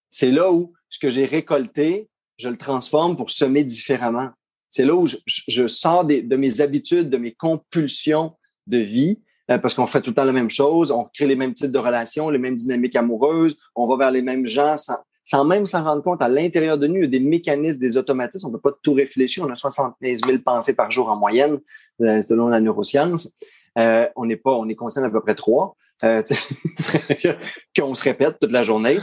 C'est 0.09 0.31
là 0.31 0.51
où 0.51 0.73
ce 0.89 0.99
que 0.99 1.09
j'ai 1.09 1.25
récolté, 1.25 2.09
je 2.37 2.49
le 2.49 2.57
transforme 2.57 3.15
pour 3.17 3.29
semer 3.29 3.63
différemment. 3.63 4.29
C'est 4.69 4.85
là 4.85 4.95
où 4.95 5.07
je, 5.07 5.67
sors 5.67 6.05
de 6.05 6.35
mes 6.35 6.61
habitudes, 6.61 7.09
de 7.09 7.17
mes 7.17 7.33
compulsions 7.33 8.35
de 8.67 8.77
vie, 8.77 9.19
parce 9.57 9.73
qu'on 9.73 9.87
fait 9.87 10.01
tout 10.01 10.11
le 10.11 10.15
temps 10.15 10.25
la 10.25 10.31
même 10.31 10.49
chose, 10.49 10.91
on 10.91 11.05
crée 11.05 11.25
les 11.25 11.35
mêmes 11.35 11.53
types 11.53 11.71
de 11.71 11.79
relations, 11.79 12.29
les 12.29 12.37
mêmes 12.37 12.55
dynamiques 12.55 12.95
amoureuses, 12.95 13.57
on 13.75 13.87
va 13.87 13.97
vers 13.97 14.11
les 14.11 14.21
mêmes 14.21 14.45
gens 14.45 14.77
sans, 14.77 14.97
sans 15.29 15.43
même 15.43 15.67
s'en 15.67 15.83
rendre 15.83 16.01
compte. 16.01 16.23
À 16.23 16.27
l'intérieur 16.27 16.77
de 16.77 16.87
nous, 16.87 16.95
il 16.95 17.03
y 17.03 17.05
a 17.05 17.07
des 17.07 17.19
mécanismes, 17.19 17.79
des 17.79 17.97
automatismes. 17.97 18.47
On 18.47 18.49
ne 18.49 18.55
peut 18.57 18.71
pas 18.71 18.77
tout 18.81 18.93
réfléchir. 18.93 19.45
On 19.45 19.51
a 19.51 19.55
75 19.55 20.21
000 20.25 20.39
pensées 20.43 20.75
par 20.75 20.89
jour 20.89 21.07
en 21.07 21.15
moyenne, 21.15 21.59
euh, 22.01 22.21
selon 22.23 22.47
la 22.47 22.59
neuroscience. 22.59 23.31
Euh, 23.77 24.07
on 24.15 24.25
n'est 24.25 24.37
pas, 24.37 24.53
on 24.53 24.67
est 24.67 24.75
conscient 24.75 25.03
d'à 25.03 25.11
peu 25.11 25.21
près 25.21 25.35
trois. 25.35 25.75
Euh, 26.03 26.23
qu'on 27.77 27.93
se 27.93 28.03
répète 28.05 28.37
toute 28.41 28.51
la 28.51 28.63
journée. 28.63 28.99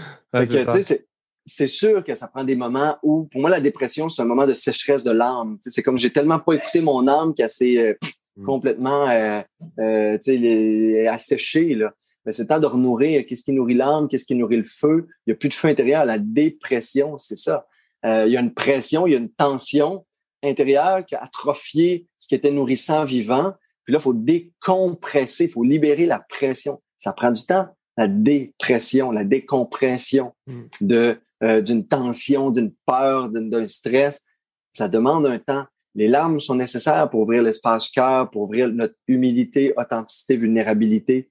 c'est 1.44 1.68
sûr 1.68 2.02
que 2.02 2.14
ça 2.14 2.26
prend 2.26 2.42
des 2.42 2.56
moments 2.56 2.96
où, 3.02 3.28
pour 3.30 3.40
moi, 3.40 3.50
la 3.50 3.60
dépression, 3.60 4.08
c'est 4.08 4.22
un 4.22 4.24
moment 4.24 4.46
de 4.46 4.52
sécheresse 4.52 5.04
de 5.04 5.12
l'âme. 5.12 5.58
C'est 5.60 5.82
comme 5.82 5.98
j'ai 5.98 6.10
tellement 6.10 6.40
pas 6.40 6.54
écouté 6.54 6.80
mon 6.80 7.06
âme 7.06 7.34
qu'elle 7.34 7.50
s'est 7.50 7.78
euh, 7.78 7.94
mm. 8.36 8.44
complètement 8.44 9.08
euh, 9.08 9.42
euh, 9.78 11.08
asséchée. 11.10 11.74
Là. 11.74 11.92
Mais 12.24 12.32
c'est 12.32 12.46
temps 12.46 12.60
de 12.60 12.66
renourrir. 12.66 13.24
Qu'est-ce 13.26 13.44
qui 13.44 13.52
nourrit 13.52 13.74
l'âme? 13.74 14.08
Qu'est-ce 14.08 14.24
qui 14.24 14.34
nourrit 14.34 14.58
le 14.58 14.64
feu? 14.64 15.06
Il 15.26 15.30
n'y 15.30 15.32
a 15.32 15.36
plus 15.36 15.48
de 15.48 15.54
feu 15.54 15.68
intérieur. 15.68 16.04
La 16.04 16.18
dépression, 16.18 17.18
c'est 17.18 17.36
ça. 17.36 17.66
il 18.04 18.28
y 18.28 18.36
a 18.36 18.40
une 18.40 18.54
pression, 18.54 19.06
il 19.06 19.12
y 19.12 19.16
a 19.16 19.18
une 19.18 19.32
tension 19.32 20.04
intérieure 20.42 21.04
qui 21.04 21.14
a 21.14 21.22
atrophié 21.22 22.06
ce 22.18 22.28
qui 22.28 22.34
était 22.34 22.50
nourrissant, 22.50 23.04
vivant. 23.04 23.54
Puis 23.84 23.92
là, 23.92 24.00
il 24.00 24.02
faut 24.02 24.14
décompresser, 24.14 25.44
il 25.44 25.50
faut 25.50 25.62
libérer 25.62 26.06
la 26.06 26.18
pression. 26.18 26.82
Ça 26.98 27.12
prend 27.12 27.30
du 27.30 27.44
temps. 27.44 27.68
La 27.96 28.08
dépression, 28.08 29.10
la 29.10 29.24
décompression 29.24 30.34
mm. 30.46 30.62
de 30.82 31.18
euh, 31.42 31.60
d'une 31.60 31.86
tension, 31.86 32.50
d'une 32.50 32.72
peur, 32.86 33.28
d'un 33.28 33.66
stress, 33.66 34.24
ça 34.72 34.88
demande 34.88 35.26
un 35.26 35.38
temps. 35.38 35.66
Les 35.96 36.08
larmes 36.08 36.40
sont 36.40 36.54
nécessaires 36.54 37.08
pour 37.08 37.22
ouvrir 37.22 37.42
l'espace 37.42 37.88
cœur, 37.88 38.30
pour 38.30 38.42
ouvrir 38.42 38.68
notre 38.68 38.96
humilité, 39.08 39.72
authenticité, 39.78 40.36
vulnérabilité. 40.36 41.30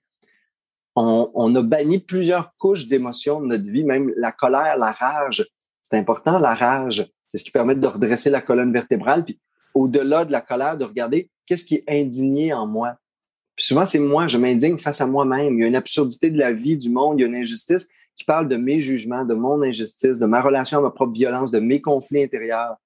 On, 0.96 1.56
a 1.56 1.62
banni 1.62 2.00
plusieurs 2.00 2.56
couches 2.58 2.88
d'émotions 2.88 3.42
de 3.42 3.46
notre 3.46 3.70
vie, 3.70 3.84
même 3.84 4.12
la 4.18 4.32
colère, 4.32 4.78
la 4.78 4.92
rage. 4.92 5.46
C'est 5.84 5.98
important, 5.98 6.40
la 6.40 6.56
rage. 6.56 7.06
C'est 7.28 7.38
ce 7.38 7.44
qui 7.44 7.52
permet 7.52 7.76
de 7.76 7.86
redresser 7.86 8.32
la 8.32 8.42
colonne 8.42 8.74
vertébrale. 8.74 9.24
Puis 9.24 9.40
au-delà 9.76 10.26
de 10.26 10.32
la 10.32 10.42
colère, 10.42 10.78
de 10.78 10.86
regarder 10.86 11.30
qu'est-ce 11.46 11.66
qui 11.66 11.76
est 11.76 11.84
indigné 11.88 12.52
en 12.52 12.66
moi. 12.66 12.96
Puis 13.56 13.68
souvent, 13.68 13.86
c'est 13.86 14.00
moi, 14.00 14.28
je 14.28 14.40
m'indigne 14.40 14.80
face 14.80 15.00
à 15.00 15.06
moi-même. 15.06 15.54
Il 15.54 15.62
y 15.62 15.64
a 15.64 15.68
une 15.68 15.76
absurdité 15.76 16.32
de 16.32 16.40
la 16.40 16.52
vie, 16.52 16.78
du 16.78 16.90
monde, 16.90 17.20
il 17.20 17.22
y 17.22 17.26
a 17.26 17.28
une 17.28 17.36
injustice 17.36 17.88
qui 18.16 18.24
parle 18.24 18.48
de 18.48 18.58
mes 18.58 18.82
jugements, 18.82 19.26
de 19.26 19.36
mon 19.36 19.62
injustice, 19.62 20.18
de 20.18 20.26
ma 20.26 20.42
relation 20.42 20.80
à 20.80 20.82
ma 20.82 20.90
propre 20.90 21.14
violence, 21.14 21.52
de 21.52 21.60
mes 21.60 21.82
conflits 21.82 22.24
intérieurs. 22.24 22.78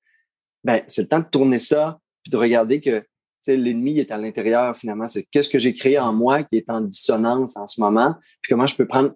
Ben, 0.64 0.82
c'est 0.88 1.04
le 1.04 1.08
temps 1.08 1.20
de 1.20 1.26
tourner 1.26 1.60
ça, 1.60 2.00
puis 2.24 2.32
de 2.32 2.38
regarder 2.38 2.82
que 2.82 3.04
l'ennemi 3.48 4.00
est 4.00 4.12
à 4.12 4.18
l'intérieur 4.18 4.76
finalement. 4.76 5.08
C'est 5.08 5.24
qu'est-ce 5.24 5.50
que 5.50 5.60
j'ai 5.60 5.74
créé 5.74 5.98
en 5.98 6.14
moi 6.14 6.44
qui 6.44 6.58
est 6.58 6.70
en 6.70 6.82
dissonance 6.82 7.58
en 7.58 7.68
ce 7.68 7.82
moment, 7.82 8.16
puis 8.42 8.50
comment 8.50 8.66
je 8.66 8.76
peux 8.76 8.88
prendre 8.88 9.14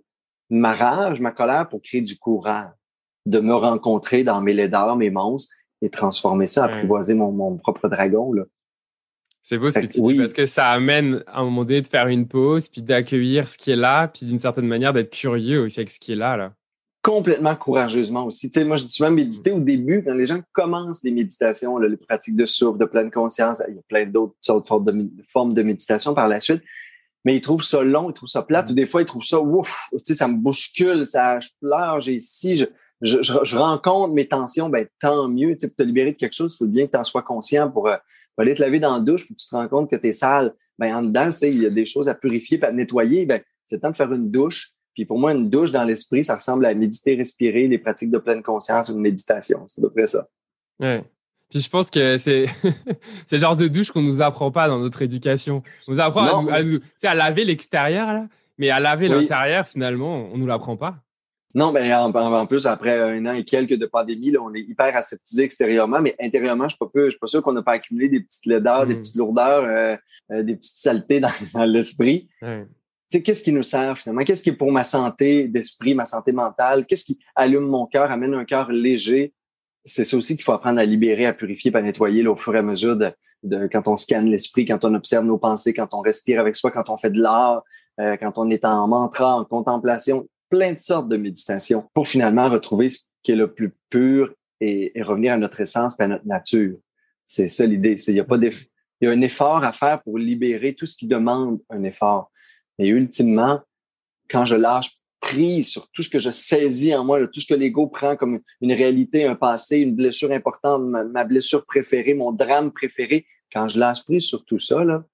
ma 0.49 0.73
rage, 0.73 1.19
ma 1.19 1.32
colère 1.32 1.67
pour 1.69 1.82
créer 1.82 2.01
du 2.01 2.17
courage, 2.17 2.71
de 3.25 3.39
me 3.39 3.53
rencontrer 3.53 4.23
dans 4.23 4.41
mes 4.41 4.53
laideurs, 4.53 4.95
mes 4.95 5.10
monstres, 5.10 5.53
et 5.82 5.89
transformer 5.89 6.47
ça, 6.47 6.65
apprivoiser 6.65 7.13
mon, 7.13 7.32
mon 7.32 7.58
propre 7.58 7.89
dragon. 7.89 8.32
Là. 8.32 8.43
C'est 9.41 9.58
beau 9.58 9.69
ce 9.69 9.79
que 9.79 9.86
tu 9.86 9.99
dis 9.99 10.15
parce 10.15 10.32
que 10.32 10.45
ça 10.45 10.69
amène 10.69 11.21
à 11.27 11.41
un 11.41 11.43
moment 11.43 11.65
donné 11.65 11.82
de 11.82 11.88
faire 11.88 12.08
une 12.08 12.27
pause, 12.27 12.69
puis 12.69 12.82
d'accueillir 12.82 13.49
ce 13.49 13.58
qui 13.58 13.71
est 13.71 13.75
là, 13.75 14.08
puis 14.08 14.25
d'une 14.25 14.39
certaine 14.39 14.67
manière 14.67 14.93
d'être 14.93 15.12
curieux 15.12 15.63
aussi 15.63 15.82
avec 15.82 15.91
ce 15.91 15.99
qui 15.99 16.13
est 16.13 16.15
là. 16.15 16.38
là. 16.38 16.53
Complètement 17.04 17.56
courageusement 17.58 18.26
aussi. 18.26 18.50
Tu 18.50 18.62
sais, 18.62 18.66
moi, 18.66 18.78
je 18.78 18.86
dis 18.86 18.94
souvent 18.94 19.12
méditer 19.12 19.52
au 19.52 19.60
début, 19.60 20.04
quand 20.06 20.13
les 20.13 20.26
gens 20.26 20.39
commencent 20.54 21.04
les 21.04 21.12
méditations, 21.12 21.78
les 21.78 21.98
pratiques 21.98 22.38
de 22.38 22.46
souffle, 22.46 22.80
de 22.80 22.86
pleine 22.86 23.12
conscience, 23.12 23.62
il 23.68 23.76
y 23.76 23.78
a 23.78 23.82
plein 23.89 24.06
d'autres 24.06 24.36
sortes 24.39 24.66
de 24.86 25.12
formes 25.28 25.54
de, 25.54 25.63
méditation 25.63 26.13
par 26.13 26.30
la 26.30 26.39
suite, 26.39 26.62
mais 27.26 27.36
ils 27.36 27.42
trouvent 27.42 27.63
ça 27.63 27.84
long, 27.84 28.10
ils 28.10 28.13
trouvent 28.13 28.30
ça 28.30 28.42
plate, 28.42 28.72
ou 28.72 28.74
des 28.74 28.86
fois 28.86 29.02
ils 29.02 29.06
trouvent 29.06 29.26
ça 29.26 29.42
ouf, 29.42 29.89
tu 29.92 30.00
sais, 30.04 30.16
ça 30.16 30.30
me 30.30 30.38
bouscule, 30.38 31.06
ça, 31.06 31.42
je 31.42 31.50
pleure, 31.60 32.00
j'ai 32.00 32.13
ici, 32.13 32.56
je, 32.56 32.66
je, 33.02 33.22
je, 33.22 33.58
rencontre 33.58 34.13
mes 34.13 34.28
tensions, 34.30 34.70
ben 34.70 34.88
tant 35.02 35.28
mieux. 35.28 35.58
Tu 35.58 35.60
sais, 35.60 35.68
pour 35.68 35.76
te 35.76 35.84
libérer 35.84 36.13
de 36.13 36.18
quelque 36.18 36.36
chose, 36.36 36.54
il 36.54 36.58
faut 36.58 36.72
bien 36.72 36.86
que 36.88 36.92
tu 36.92 36.98
en 36.98 37.04
sois 37.04 37.22
conscient 37.22 37.70
pour, 37.70 37.89
euh, 37.89 37.98
aller 38.38 38.56
te 38.56 38.62
laver 38.62 38.80
dans 38.80 38.96
la 38.96 39.02
douche, 39.02 39.26
puis 39.26 39.36
tu 39.36 39.46
te 39.46 39.56
rends 39.56 39.68
compte 39.68 39.89
que 39.89 39.98
tu 39.98 40.08
es 40.08 40.13
sale. 40.13 40.54
Ben, 40.80 40.96
en 40.96 41.04
dedans, 41.04 41.26
tu 41.26 41.34
sais, 41.34 41.50
il 41.50 41.62
y 41.62 41.66
a 41.66 41.70
des 41.70 41.86
choses 41.86 42.08
à 42.08 42.13
purifier 42.13 42.63
à 42.63 42.72
nettoyer. 42.72 43.26
Ben, 43.26 43.42
c'est 43.66 43.76
le 43.76 43.82
temps 43.82 43.92
de 43.92 43.96
faire 43.98 44.12
une 44.13 44.32
douche. 44.32 44.72
Puis 44.93 45.06
pour 45.06 45.19
moi, 45.19 45.34
une 45.34 45.49
douche 45.49 45.71
dans 45.71 45.84
l'esprit, 45.84 46.23
ça 46.23 46.36
ressemble 46.36 46.65
à 46.65 46.73
méditer, 46.73 47.15
respirer, 47.15 47.67
les 47.67 47.77
pratiques 47.77 48.12
de 48.12 48.17
pleine 48.17 48.43
conscience 48.43 48.89
ou 48.89 48.93
une 48.93 49.01
méditation. 49.01 49.65
C'est 49.67 49.82
à 49.82 49.84
peu 49.84 49.89
près 49.91 50.08
ça. 50.08 50.27
Ouais. 50.79 51.03
Puis 51.49 51.62
je 51.62 51.69
pense 51.69 51.89
que 51.91 52.17
c'est 52.17 52.45
c'est 53.27 53.36
le 53.36 53.41
genre 53.41 53.58
de 53.58 53.67
douche 53.67 53.91
qu'on 53.91 54.01
nous 54.01 54.21
apprend 54.21 54.51
pas 54.51 54.67
dans 54.67 54.79
notre 54.79 55.01
éducation. 55.01 55.63
On 55.88 55.93
nous 55.93 55.99
apprend 55.99 56.47
à, 56.47 56.63
nous, 56.63 56.79
à, 57.03 57.10
à 57.10 57.13
laver 57.13 57.45
l'extérieur, 57.45 58.08
là, 58.08 58.27
mais 58.58 58.69
à 58.69 58.79
laver 58.79 59.08
l'intérieur, 59.08 59.67
finalement, 59.67 60.29
on 60.32 60.38
nous 60.38 60.47
l'apprend 60.47 60.77
pas. 60.77 61.03
Non, 61.56 61.71
ben 61.71 61.93
en, 61.93 62.47
plus, 62.47 62.65
après 62.65 62.99
un 62.99 63.25
an 63.27 63.34
et 63.34 63.43
quelques 63.43 63.77
de 63.77 63.86
pandémie, 63.86 64.32
là, 64.32 64.39
on 64.41 64.53
est 64.56 64.62
hyper 64.62 64.95
aseptisé 64.95 65.43
extérieurement, 65.43 66.01
mais 66.01 66.15
intérieurement, 66.19 66.67
je 66.67 66.75
ne 66.82 67.10
suis 67.10 67.19
pas 67.19 67.27
sûr 67.27 67.43
qu'on 67.43 67.53
n'a 67.53 67.62
pas 67.62 67.73
accumulé 67.73 68.10
des 68.10 68.21
petites 68.21 68.47
laideurs, 68.47 68.88
des 68.88 68.95
hmm. 68.95 68.99
petites 68.99 69.15
lourdeurs, 69.15 69.63
euh, 69.63 69.95
euh, 70.32 70.41
des 70.41 70.56
petites 70.56 70.77
saletés 70.77 71.19
dans, 71.19 71.65
l'esprit. 71.65 72.27
Sais, 72.41 72.65
qu'est-ce 73.21 73.43
qui 73.43 73.52
nous 73.52 73.63
sert 73.63 73.97
finalement? 73.97 74.23
Qu'est-ce 74.23 74.43
qui 74.43 74.49
est 74.49 74.56
pour 74.56 74.71
ma 74.71 74.84
santé 74.84 75.47
d'esprit, 75.47 75.93
ma 75.93 76.06
santé 76.06 76.32
mentale? 76.32 76.86
Qu'est-ce 76.86 77.06
qui 77.06 77.19
allume 77.36 77.67
mon 77.67 77.86
cœur, 77.86 78.12
amène 78.12 78.34
un 78.34 78.45
cœur 78.45 78.71
léger? 78.71 79.34
C'est 79.86 80.06
ça 80.06 80.15
aussi 80.15 80.36
qu'il 80.36 80.43
faut 80.43 80.54
apprendre 80.54 80.80
à 80.80 80.86
libérer, 80.86 81.26
à 81.26 81.34
purifier, 81.34 81.76
à 81.76 81.82
nettoyer 81.82 82.26
au 82.26 82.36
fur 82.36 82.56
et 82.56 82.60
à 82.60 82.62
mesure 82.62 82.95
de, 82.95 83.67
quand 83.71 83.88
on 83.88 83.95
scanne 83.95 84.28
l'esprit, 84.28 84.65
quand 84.65 84.86
on 84.86 84.93
observe 84.93 85.26
nos 85.26 85.38
pensées, 85.38 85.73
quand 85.73 85.93
on 85.93 85.99
respire 85.99 86.39
avec 86.39 86.56
soi, 86.56 86.71
quand 86.71 86.89
on 86.89 86.97
fait 86.97 87.10
de 87.10 87.21
l'art, 87.21 87.63
euh, 87.99 88.15
quand 88.17 88.38
on 88.38 88.49
est 88.49 88.63
en 88.65 88.88
mantra, 88.88 89.36
en 89.36 89.43
contemplation 89.43 90.28
plein 90.49 90.73
de 90.73 90.80
sortes 90.80 91.10
de 91.10 91.17
méditations 91.17 91.86
pour 91.93 92.08
finalement 92.08 92.49
retrouver 92.49 92.88
ce 92.88 92.99
qui 93.23 93.32
est 93.32 93.36
le 93.36 93.52
plus 93.52 93.73
pur 93.89 94.34
et, 94.62 94.93
revenir 95.02 95.34
à 95.34 95.38
notre 95.38 95.60
essence 95.60 95.95
et 95.99 96.04
à 96.04 96.08
notre 96.08 96.26
nature. 96.26 96.78
C'est 97.26 97.47
ça 97.47 97.65
l'idée. 97.65 97.95
Il 98.08 98.15
y 98.15 98.19
a 98.19 98.23
pas 98.23 98.38
il 98.38 99.08
y 99.08 99.08
a 99.08 99.12
un 99.12 99.21
effort 99.21 99.63
à 99.63 99.71
faire 99.73 100.02
pour 100.02 100.17
libérer 100.17 100.73
tout 100.73 100.86
ce 100.86 100.95
qui 100.95 101.08
demande 101.08 101.60
un 101.69 101.84
effort. 101.84 102.32
Et 102.79 102.88
ultimement, 102.88 103.62
quand 104.29 104.45
je 104.45 104.55
lâche 104.55 104.91
prise 105.19 105.69
sur 105.69 105.89
tout 105.91 106.03
ce 106.03 106.09
que 106.09 106.19
je 106.19 106.31
saisis 106.31 106.93
en 106.93 107.05
moi, 107.05 107.25
tout 107.27 107.39
ce 107.39 107.47
que 107.47 107.53
l'ego 107.53 107.88
prend 107.88 108.17
comme 108.17 108.41
une 108.59 108.73
réalité, 108.73 109.25
un 109.25 109.36
passé, 109.36 109.77
une 109.77 109.95
blessure 109.95 110.31
importante, 110.31 110.83
ma, 110.83 111.23
blessure 111.23 111.65
préférée, 111.65 112.13
mon 112.13 112.33
drame 112.33 112.71
préféré, 112.71 113.25
quand 113.51 113.69
je 113.69 113.79
lâche 113.79 114.03
prise 114.03 114.23
sur 114.23 114.43
tout 114.43 114.59
ça, 114.59 114.83
là, 114.83 115.05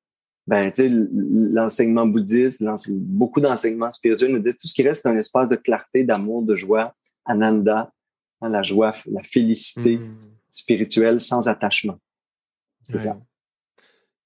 ben, 0.48 0.72
tu 0.72 0.90
sais, 0.90 0.90
l'enseignement 0.92 2.08
bouddhiste, 2.08 2.64
beaucoup 3.02 3.40
d'enseignements 3.40 3.92
spirituels 3.92 4.32
nous 4.32 4.40
disent 4.40 4.58
tout 4.58 4.68
ce 4.68 4.74
qui 4.74 4.82
reste, 4.82 5.04
c'est 5.04 5.10
un 5.10 5.16
espace 5.16 5.48
de 5.48 5.56
clarté, 5.56 6.04
d'amour, 6.04 6.42
de 6.42 6.56
joie, 6.56 6.96
ananda, 7.26 7.94
hein, 8.42 8.50
la 8.50 8.64
joie, 8.64 8.96
la 9.12 9.22
félicité 9.22 9.98
hmm. 9.98 10.20
spirituelle 10.50 11.22
sans 11.22 11.48
attachement. 11.48 12.00
C'est 12.90 12.98
ça. 12.98 13.20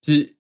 Puis, 0.02 0.38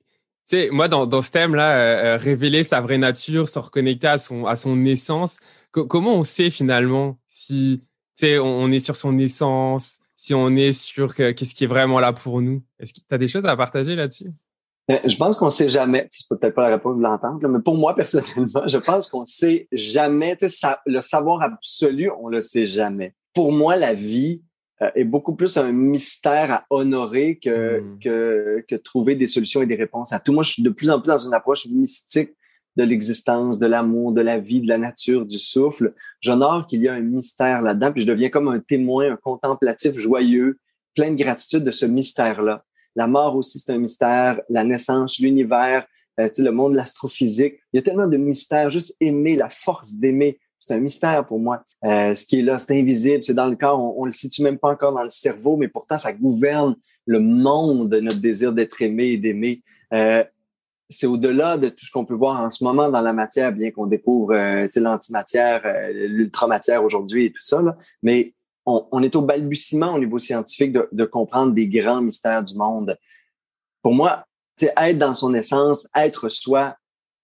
moi, 0.72 0.88
dans, 0.88 1.06
dans 1.06 1.22
ce 1.22 1.32
thème-là, 1.32 1.78
euh, 1.78 2.04
euh, 2.04 2.18
révéler 2.18 2.63
sa 2.63 2.82
vraie 2.82 2.98
nature, 2.98 3.50
se 3.50 3.60
reconnecter 3.60 4.08
à 4.08 4.18
son, 4.18 4.46
à 4.46 4.56
son 4.56 4.86
essence, 4.86 5.39
comment 5.72 6.16
on 6.16 6.24
sait 6.24 6.50
finalement 6.50 7.18
si, 7.28 7.84
sais, 8.16 8.39
on, 8.39 8.72
est 8.72 8.80
sur 8.80 8.96
son 8.96 9.18
essence, 9.18 10.00
si 10.16 10.34
on 10.34 10.56
est 10.56 10.74
sur 10.74 11.16
qu'est-ce 11.16 11.56
qui 11.56 11.63
est 11.63 11.68
vraiment 11.68 12.00
là 12.00 12.13
pour 12.13 12.42
nous? 12.42 12.63
Est-ce 12.80 12.94
que 12.94 13.00
tu 13.00 13.16
as 13.16 13.18
des 13.18 13.28
choses 13.28 13.46
à 13.46 13.56
partager 13.56 13.96
là-dessus? 13.96 14.28
Euh, 14.92 14.98
je 15.06 15.16
pense 15.16 15.38
qu'on 15.38 15.50
sait 15.50 15.70
jamais, 15.70 16.08
c'est 16.10 16.28
peut-être 16.28 16.54
pas 16.54 16.63
la 16.63 16.76
réponse 16.76 16.98
de 16.98 17.04
l'entendre, 17.04 17.48
mais 17.48 17.62
pour 17.62 17.78
moi, 17.78 17.96
personnellement, 17.96 18.68
je 18.68 18.78
pense 18.78 19.10
qu'on 19.10 19.26
sait 19.26 19.68
jamais, 19.72 20.38
le 20.86 21.02
savoir 21.02 21.42
absolu, 21.42 22.12
on 22.20 22.28
le 22.28 22.42
sait 22.42 22.66
jamais. 22.66 23.16
Pour 23.34 23.52
moi, 23.52 23.76
la 23.78 23.94
vie 23.94 24.44
est 24.96 25.04
beaucoup 25.04 25.36
plus 25.36 25.58
un 25.58 25.72
mystère 25.72 26.52
à 26.52 26.66
honorer 26.70 27.38
que, 27.38 27.80
hmm. 27.80 28.00
que, 28.00 28.66
que 28.68 28.76
trouver 28.76 29.16
des 29.16 29.28
solutions 29.28 29.62
et 29.62 29.66
des 29.66 29.76
réponses 29.76 30.12
à 30.12 30.20
tout. 30.20 30.34
Moi, 30.34 30.44
je 30.44 30.52
suis 30.52 30.64
de 30.64 30.70
plus 30.70 30.90
en 30.90 31.00
plus 31.00 31.08
dans 31.08 31.20
une 31.20 31.34
approche 31.34 31.68
mystique 31.68 32.32
de 32.76 32.84
l'existence, 32.84 33.60
de 33.60 33.68
l'amour, 33.68 34.12
de 34.14 34.22
la 34.22 34.40
vie, 34.40 34.62
de 34.62 34.68
la 34.68 34.78
nature, 34.78 35.26
du 35.26 35.38
souffle. 35.38 35.94
J'honore 36.22 36.66
qu'il 36.68 36.82
y 36.82 36.88
a 36.88 36.94
un 36.94 37.02
mystère 37.02 37.62
là-dedans, 37.62 37.92
puis 37.92 38.02
je 38.02 38.08
deviens 38.08 38.30
comme 38.30 38.48
un 38.48 38.60
témoin, 38.60 39.12
un 39.12 39.16
contemplatif 39.16 39.98
joyeux, 39.98 40.60
plein 40.96 41.12
de 41.12 41.16
gratitude 41.16 41.64
de 41.64 41.72
ce 41.72 41.86
mystère-là. 41.86 42.64
La 42.96 43.08
mort 43.08 43.36
aussi, 43.36 43.60
c'est 43.60 43.74
un 43.74 43.78
mystère. 43.78 44.42
La 44.50 44.64
naissance, 44.64 45.20
l'univers, 45.20 45.86
euh, 46.20 46.30
le 46.38 46.50
monde 46.52 46.74
de 46.74 46.78
l'astrophysique. 46.78 47.56
Il 47.72 47.78
y 47.78 47.80
a 47.80 47.82
tellement 47.82 48.08
de 48.08 48.18
mystères. 48.18 48.70
Juste 48.70 48.96
aimer, 49.00 49.36
la 49.36 49.50
force 49.50 49.96
d'aimer, 49.96 50.40
c'est 50.65 50.73
un 50.73 50.80
mystère 50.80 51.26
pour 51.26 51.39
moi. 51.39 51.63
Euh, 51.84 52.15
ce 52.15 52.26
qui 52.26 52.39
est 52.39 52.41
là, 52.41 52.58
c'est 52.58 52.80
invisible, 52.80 53.23
c'est 53.23 53.34
dans 53.34 53.47
le 53.47 53.56
corps, 53.56 53.80
on, 53.80 54.04
on 54.04 54.06
le 54.06 54.12
situe 54.12 54.43
même 54.43 54.58
pas 54.58 54.69
encore 54.69 54.93
dans 54.93 55.04
le 55.04 55.10
cerveau, 55.10 55.58
mais 55.58 55.67
pourtant 55.67 55.97
ça 55.97 56.13
gouverne 56.13 56.76
le 57.06 57.19
monde 57.19 57.89
de 57.89 57.99
notre 57.99 58.19
désir 58.19 58.54
d'être 58.54 58.82
aimé 58.82 59.06
et 59.06 59.17
d'aimer. 59.17 59.62
Euh, 59.93 60.23
c'est 60.89 61.08
au-delà 61.08 61.58
de 61.58 61.69
tout 61.69 61.86
ce 61.86 61.91
qu'on 61.91 62.06
peut 62.06 62.13
voir 62.13 62.39
en 62.39 62.49
ce 62.49 62.63
moment 62.63 62.89
dans 62.89 63.02
la 63.02 63.13
matière, 63.13 63.52
bien 63.52 63.71
qu'on 63.71 63.88
découvre 63.88 64.34
euh, 64.34 64.67
l'antimatière, 64.76 65.63
l'ultramatière 65.91 66.84
aujourd'hui 66.84 67.26
et 67.26 67.32
tout 67.32 67.43
ça. 67.43 67.62
Mais 68.02 68.34
on, 68.65 69.04
est 69.04 69.15
au 69.15 69.21
balbutiement 69.21 69.93
au 69.93 69.99
niveau 69.99 70.19
scientifique 70.19 70.71
de, 70.71 70.88
de, 70.91 71.06
comprendre 71.06 71.54
des 71.54 71.67
grands 71.67 72.02
mystères 72.02 72.43
du 72.43 72.56
monde. 72.56 72.97
Pour 73.82 73.93
moi, 73.93 74.26
être 74.62 74.97
dans 74.97 75.13
son 75.13 75.34
essence, 75.34 75.88
être 75.95 76.30
soi, 76.30 76.78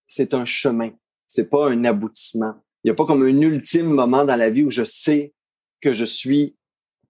c'est 0.08 0.34
un 0.34 0.46
chemin. 0.46 0.92
C'est 1.28 1.50
pas 1.50 1.70
un 1.70 1.86
aboutissement. 1.86 2.56
Il 2.84 2.88
n'y 2.88 2.92
a 2.92 2.96
pas 2.96 3.06
comme 3.06 3.24
un 3.24 3.42
ultime 3.42 3.88
moment 3.88 4.26
dans 4.26 4.36
la 4.36 4.50
vie 4.50 4.64
où 4.64 4.72
je 4.72 4.86
sais 4.86 5.34
que 5.82 5.94
je 5.94 6.06
suis 6.06 6.56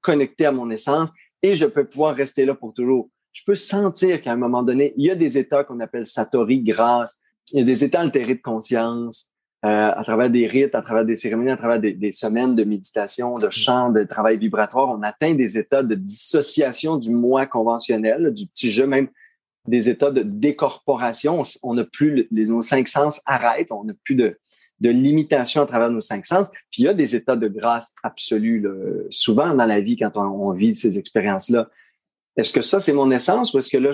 connecté 0.01 0.45
à 0.45 0.51
mon 0.51 0.69
essence 0.71 1.11
et 1.41 1.55
je 1.55 1.65
peux 1.65 1.85
pouvoir 1.85 2.15
rester 2.15 2.45
là 2.45 2.55
pour 2.55 2.73
toujours 2.73 3.09
je 3.31 3.43
peux 3.45 3.55
sentir 3.55 4.21
qu'à 4.21 4.31
un 4.31 4.37
moment 4.37 4.63
donné, 4.63 4.93
il 4.97 5.05
y 5.05 5.11
a 5.11 5.15
des 5.15 5.37
états 5.37 5.63
qu'on 5.63 5.79
appelle 5.79 6.05
satori, 6.05 6.61
grâce. 6.61 7.19
Il 7.51 7.59
y 7.59 7.61
a 7.61 7.65
des 7.65 7.83
états 7.83 8.01
altérés 8.01 8.35
de 8.35 8.41
conscience 8.41 9.31
euh, 9.65 9.91
à 9.91 10.03
travers 10.03 10.29
des 10.29 10.47
rites, 10.47 10.75
à 10.75 10.81
travers 10.81 11.05
des 11.05 11.15
cérémonies, 11.15 11.51
à 11.51 11.57
travers 11.57 11.79
des, 11.79 12.11
semaines 12.11 12.55
de 12.55 12.63
méditation, 12.63 13.37
de 13.37 13.49
chant, 13.49 13.91
de 13.91 14.03
travail 14.03 14.37
vibratoire. 14.37 14.89
On 14.89 15.01
atteint 15.03 15.35
des 15.35 15.57
états 15.57 15.83
de 15.83 15.95
dissociation 15.95 16.97
du 16.97 17.11
moi 17.11 17.45
conventionnel, 17.45 18.33
du 18.33 18.47
petit 18.47 18.71
jeu, 18.71 18.87
même 18.87 19.09
des 19.67 19.89
états 19.89 20.11
de 20.11 20.21
décorporation. 20.21 21.43
On 21.63 21.75
n'a 21.75 21.85
plus 21.85 22.27
nos 22.31 22.61
cinq 22.61 22.87
sens 22.87 23.21
arrêtent, 23.25 23.71
on 23.71 23.83
n'a 23.83 23.93
plus 24.03 24.15
de, 24.15 24.37
de 24.79 24.89
limitation 24.89 25.61
à 25.61 25.65
travers 25.65 25.91
nos 25.91 26.01
cinq 26.01 26.25
sens. 26.25 26.49
Puis 26.71 26.83
il 26.83 26.85
y 26.85 26.87
a 26.87 26.93
des 26.93 27.15
états 27.15 27.35
de 27.35 27.47
grâce 27.47 27.93
absolue, 28.03 28.65
souvent 29.09 29.53
dans 29.55 29.65
la 29.65 29.81
vie 29.81 29.97
quand 29.97 30.11
on, 30.15 30.21
on 30.21 30.53
vit 30.53 30.75
ces 30.75 30.97
expériences-là. 30.97 31.69
Est-ce 32.37 32.53
que 32.53 32.61
ça, 32.61 32.79
c'est 32.79 32.93
mon 32.93 33.11
essence 33.11 33.53
ou 33.53 33.59
est-ce 33.59 33.69
que 33.69 33.77
là, 33.77 33.91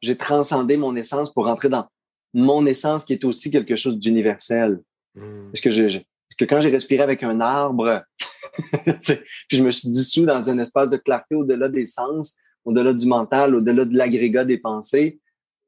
j'ai 0.00 0.16
transcendé 0.16 0.76
mon 0.76 0.96
essence 0.96 1.32
pour 1.32 1.46
rentrer 1.46 1.68
dans 1.68 1.86
mon 2.32 2.66
essence 2.66 3.04
qui 3.04 3.12
est 3.12 3.24
aussi 3.24 3.50
quelque 3.50 3.76
chose 3.76 3.98
d'universel? 3.98 4.80
Hmm. 5.14 5.50
Est-ce 5.52 5.62
que, 5.62 5.70
je, 5.70 5.98
que 6.36 6.44
quand 6.44 6.60
j'ai 6.60 6.70
respiré 6.70 7.02
avec 7.02 7.22
un 7.22 7.40
arbre, 7.40 8.02
puis 9.48 9.58
je 9.58 9.62
me 9.62 9.70
suis 9.70 9.88
dissous 9.88 10.26
dans 10.26 10.50
un 10.50 10.58
espace 10.58 10.90
de 10.90 10.96
clarté 10.96 11.34
au-delà 11.34 11.68
des 11.68 11.86
sens, 11.86 12.36
au-delà 12.64 12.92
du 12.92 13.06
mental, 13.06 13.54
au-delà 13.54 13.84
de 13.84 13.96
l'agrégat 13.96 14.44
des 14.44 14.58
pensées, 14.58 15.20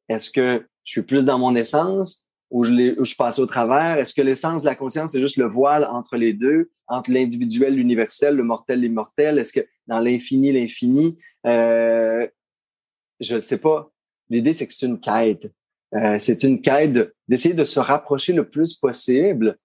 est-ce 0.08 0.30
que 0.30 0.66
je 0.84 0.92
suis 0.92 1.02
plus 1.02 1.24
dans 1.24 1.38
mon 1.38 1.54
essence 1.54 2.24
ou 2.50 2.64
je, 2.64 2.98
ou 3.00 3.04
je 3.04 3.40
au 3.40 3.46
travers? 3.46 3.98
Est-ce 3.98 4.14
que 4.14 4.22
l'essence 4.22 4.62
de 4.62 4.66
la 4.66 4.74
conscience, 4.74 5.12
c'est 5.12 5.20
juste 5.20 5.36
le 5.36 5.46
voile 5.46 5.84
entre 5.84 6.16
les 6.16 6.32
deux, 6.32 6.70
entre 6.86 7.10
l'individuel, 7.10 7.74
l'universel, 7.74 8.36
le 8.36 8.42
mortel, 8.42 8.80
l'immortel? 8.80 9.38
Est-ce 9.38 9.52
que 9.52 9.66
dans 9.86 9.98
l'infini, 9.98 10.52
l'infini, 10.52 11.18
euh, 11.46 12.26
je 13.20 13.36
ne 13.36 13.40
sais 13.40 13.58
pas. 13.58 13.90
L'idée, 14.28 14.52
c'est 14.52 14.66
que 14.66 14.74
c'est 14.74 14.86
une 14.86 15.00
quête. 15.00 15.50
Euh, 15.94 16.18
c'est 16.18 16.42
une 16.42 16.60
quête 16.60 17.12
d'essayer 17.28 17.54
de, 17.54 17.64
se 17.64 17.80
rapprocher 17.80 18.32
le 18.32 18.48
plus 18.48 18.74
possible 18.74 19.56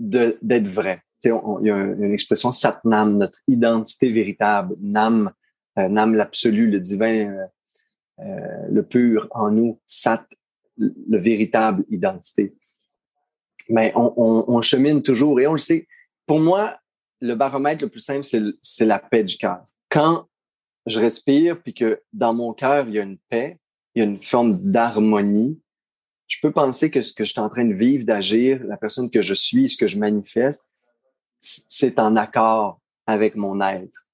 d'être 0.00 0.68
vrai. 0.68 1.02
il 1.22 1.28
y 1.62 1.70
a 1.70 1.76
une 1.76 2.12
expression 2.12 2.50
Satnam, 2.50 3.18
notre 3.18 3.38
identité 3.46 4.10
véritable, 4.10 4.74
Nam, 4.80 5.32
euh, 5.78 5.88
Nam 5.88 6.14
l'absolu, 6.14 6.70
le 6.70 6.80
divin, 6.80 7.30
euh, 7.30 7.46
euh, 8.20 8.68
le 8.70 8.82
pur 8.82 9.28
en 9.32 9.50
nous, 9.50 9.80
Sat, 9.86 10.24
le 10.76 11.18
véritable 11.18 11.84
identité. 11.90 12.54
Mais 13.70 13.92
on, 13.96 14.60
chemine 14.60 15.02
toujours 15.02 15.40
et 15.40 15.46
on 15.46 15.52
le 15.52 15.58
sait. 15.58 15.86
Pour 16.26 16.40
moi, 16.40 16.78
le 17.20 17.34
baromètre 17.34 17.84
le 17.84 17.90
plus 17.90 18.00
simple, 18.00 18.24
c'est 18.62 18.84
la 18.84 18.98
paix 18.98 19.24
du 19.24 19.36
cœur. 19.36 19.64
Quand 19.88 20.26
je 20.86 21.00
respire, 21.00 21.62
puis 21.62 21.72
que 21.72 22.02
dans 22.12 22.34
mon 22.34 22.52
cœur, 22.52 22.88
il 22.88 22.94
y 22.94 22.98
a 22.98 23.02
une 23.02 23.18
paix, 23.28 23.58
il 23.94 24.00
y 24.00 24.02
a 24.02 24.04
une 24.04 24.22
forme 24.22 24.58
d'harmonie, 24.58 25.58
je 26.26 26.38
peux 26.40 26.52
penser 26.52 26.90
que 26.90 27.00
ce 27.00 27.12
que 27.12 27.24
je 27.24 27.32
suis 27.32 27.40
en 27.40 27.48
train 27.48 27.64
de 27.64 27.74
vivre, 27.74 28.04
d'agir, 28.04 28.62
la 28.64 28.76
personne 28.76 29.10
que 29.10 29.22
je 29.22 29.34
suis, 29.34 29.68
ce 29.68 29.76
que 29.76 29.86
je 29.86 29.98
manifeste, 29.98 30.66
c'est 31.40 31.98
en 31.98 32.16
accord 32.16 32.80
avec 33.06 33.36
mon 33.36 33.60
être. 33.60 34.06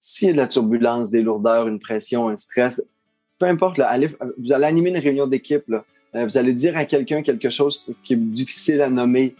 S'il 0.00 0.28
y 0.28 0.30
a 0.30 0.34
de 0.34 0.38
la 0.38 0.48
turbulence, 0.48 1.10
des 1.10 1.22
lourdeurs, 1.22 1.68
une 1.68 1.80
pression, 1.80 2.28
un 2.28 2.36
stress, 2.36 2.84
peu 3.38 3.46
importe, 3.46 3.78
là, 3.78 3.88
allez, 3.88 4.10
vous 4.38 4.52
allez 4.52 4.64
animer 4.64 4.90
une 4.90 4.98
réunion 4.98 5.26
d'équipe, 5.26 5.64
euh, 6.14 6.26
vous 6.26 6.38
allez 6.38 6.52
dire 6.52 6.76
à 6.76 6.84
quelqu'un 6.84 7.22
quelque 7.22 7.50
chose 7.50 7.84
qui 8.04 8.14
est 8.14 8.16
difficile 8.16 8.80
à 8.80 8.88
nommer, 8.88 9.34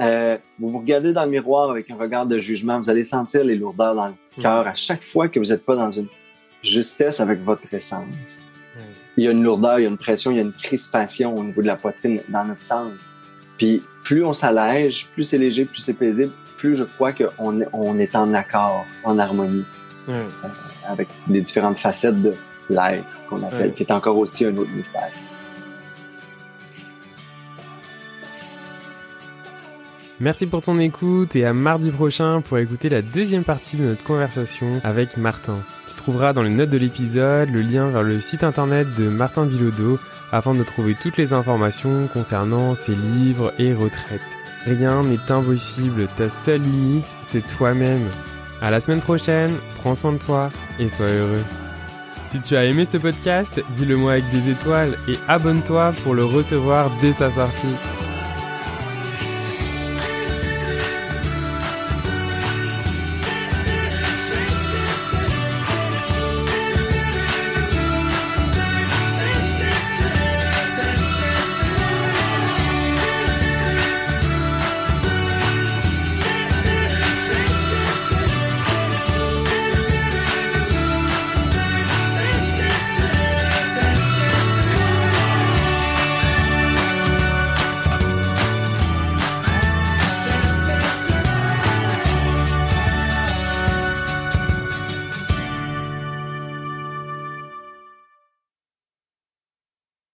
euh, 0.00 0.38
vous 0.58 0.70
vous 0.70 0.78
regardez 0.78 1.12
dans 1.12 1.24
le 1.24 1.30
miroir 1.30 1.70
avec 1.70 1.90
un 1.90 1.96
regard 1.96 2.26
de 2.26 2.38
jugement, 2.38 2.78
vous 2.78 2.88
allez 2.88 3.04
sentir 3.04 3.44
les 3.44 3.56
lourdeurs 3.56 3.94
dans 3.94 4.06
le 4.06 4.14
hmm. 4.38 4.42
cœur 4.42 4.66
à 4.66 4.74
chaque 4.74 5.02
fois 5.02 5.28
que 5.28 5.38
vous 5.38 5.46
n'êtes 5.46 5.64
pas 5.64 5.76
dans 5.76 5.90
une 5.90 6.06
justesse 6.62 7.20
avec 7.20 7.42
votre 7.42 7.62
essence. 7.72 8.40
Hmm. 8.76 8.80
Il 9.16 9.24
y 9.24 9.28
a 9.28 9.32
une 9.32 9.42
lourdeur, 9.42 9.80
il 9.80 9.82
y 9.82 9.86
a 9.86 9.88
une 9.88 9.98
pression, 9.98 10.30
il 10.30 10.36
y 10.36 10.40
a 10.40 10.42
une 10.42 10.52
crispation 10.52 11.34
au 11.34 11.42
niveau 11.42 11.60
de 11.60 11.66
la 11.66 11.76
poitrine 11.76 12.20
dans 12.28 12.44
notre 12.44 12.60
sang. 12.60 12.90
Puis 13.58 13.82
plus 14.04 14.24
on 14.24 14.32
s'allège, 14.32 15.06
plus 15.08 15.24
c'est 15.24 15.38
léger, 15.38 15.64
plus 15.64 15.80
c'est 15.80 15.94
paisible, 15.94 16.32
plus 16.56 16.76
je 16.76 16.84
crois 16.84 17.12
qu'on 17.12 17.60
est, 17.60 17.68
on 17.72 17.98
est 17.98 18.14
en 18.14 18.32
accord, 18.32 18.86
en 19.04 19.18
harmonie 19.18 19.64
hmm. 20.06 20.12
euh, 20.12 20.48
avec 20.88 21.08
les 21.28 21.40
différentes 21.40 21.78
facettes 21.78 22.22
de 22.22 22.34
l'être 22.70 23.21
qu'on 23.32 23.42
appelle, 23.42 23.72
qui 23.72 23.82
est 23.82 23.92
encore 23.92 24.18
aussi 24.18 24.44
un 24.44 24.56
autre 24.56 24.70
mystère. 24.70 25.10
Merci 30.20 30.46
pour 30.46 30.62
ton 30.62 30.78
écoute 30.78 31.34
et 31.34 31.44
à 31.44 31.52
mardi 31.52 31.90
prochain 31.90 32.42
pour 32.42 32.58
écouter 32.58 32.88
la 32.88 33.02
deuxième 33.02 33.42
partie 33.42 33.76
de 33.76 33.84
notre 33.84 34.04
conversation 34.04 34.80
avec 34.84 35.16
Martin. 35.16 35.56
Tu 35.88 35.96
trouveras 35.96 36.32
dans 36.32 36.44
les 36.44 36.50
notes 36.50 36.70
de 36.70 36.78
l'épisode 36.78 37.50
le 37.50 37.60
lien 37.60 37.88
vers 37.88 38.04
le 38.04 38.20
site 38.20 38.44
internet 38.44 38.86
de 38.96 39.08
Martin 39.08 39.46
Bilodeau 39.46 39.98
afin 40.30 40.54
de 40.54 40.62
trouver 40.62 40.94
toutes 40.94 41.16
les 41.16 41.32
informations 41.32 42.08
concernant 42.12 42.76
ses 42.76 42.94
livres 42.94 43.52
et 43.58 43.74
retraites. 43.74 44.20
Rien 44.64 45.02
n'est 45.02 45.30
impossible, 45.30 46.06
ta 46.16 46.30
seule 46.30 46.60
limite, 46.60 47.06
c'est 47.26 47.44
toi-même. 47.56 48.06
À 48.60 48.70
la 48.70 48.80
semaine 48.80 49.00
prochaine, 49.00 49.50
prends 49.80 49.96
soin 49.96 50.12
de 50.12 50.18
toi 50.18 50.50
et 50.78 50.86
sois 50.86 51.08
heureux. 51.08 51.42
Si 52.32 52.40
tu 52.40 52.56
as 52.56 52.64
aimé 52.64 52.86
ce 52.86 52.96
podcast, 52.96 53.62
dis-le 53.76 53.94
moi 53.94 54.12
avec 54.12 54.24
des 54.30 54.52
étoiles 54.52 54.96
et 55.06 55.16
abonne-toi 55.28 55.92
pour 56.02 56.14
le 56.14 56.24
recevoir 56.24 56.90
dès 57.02 57.12
sa 57.12 57.30
sortie. 57.30 57.76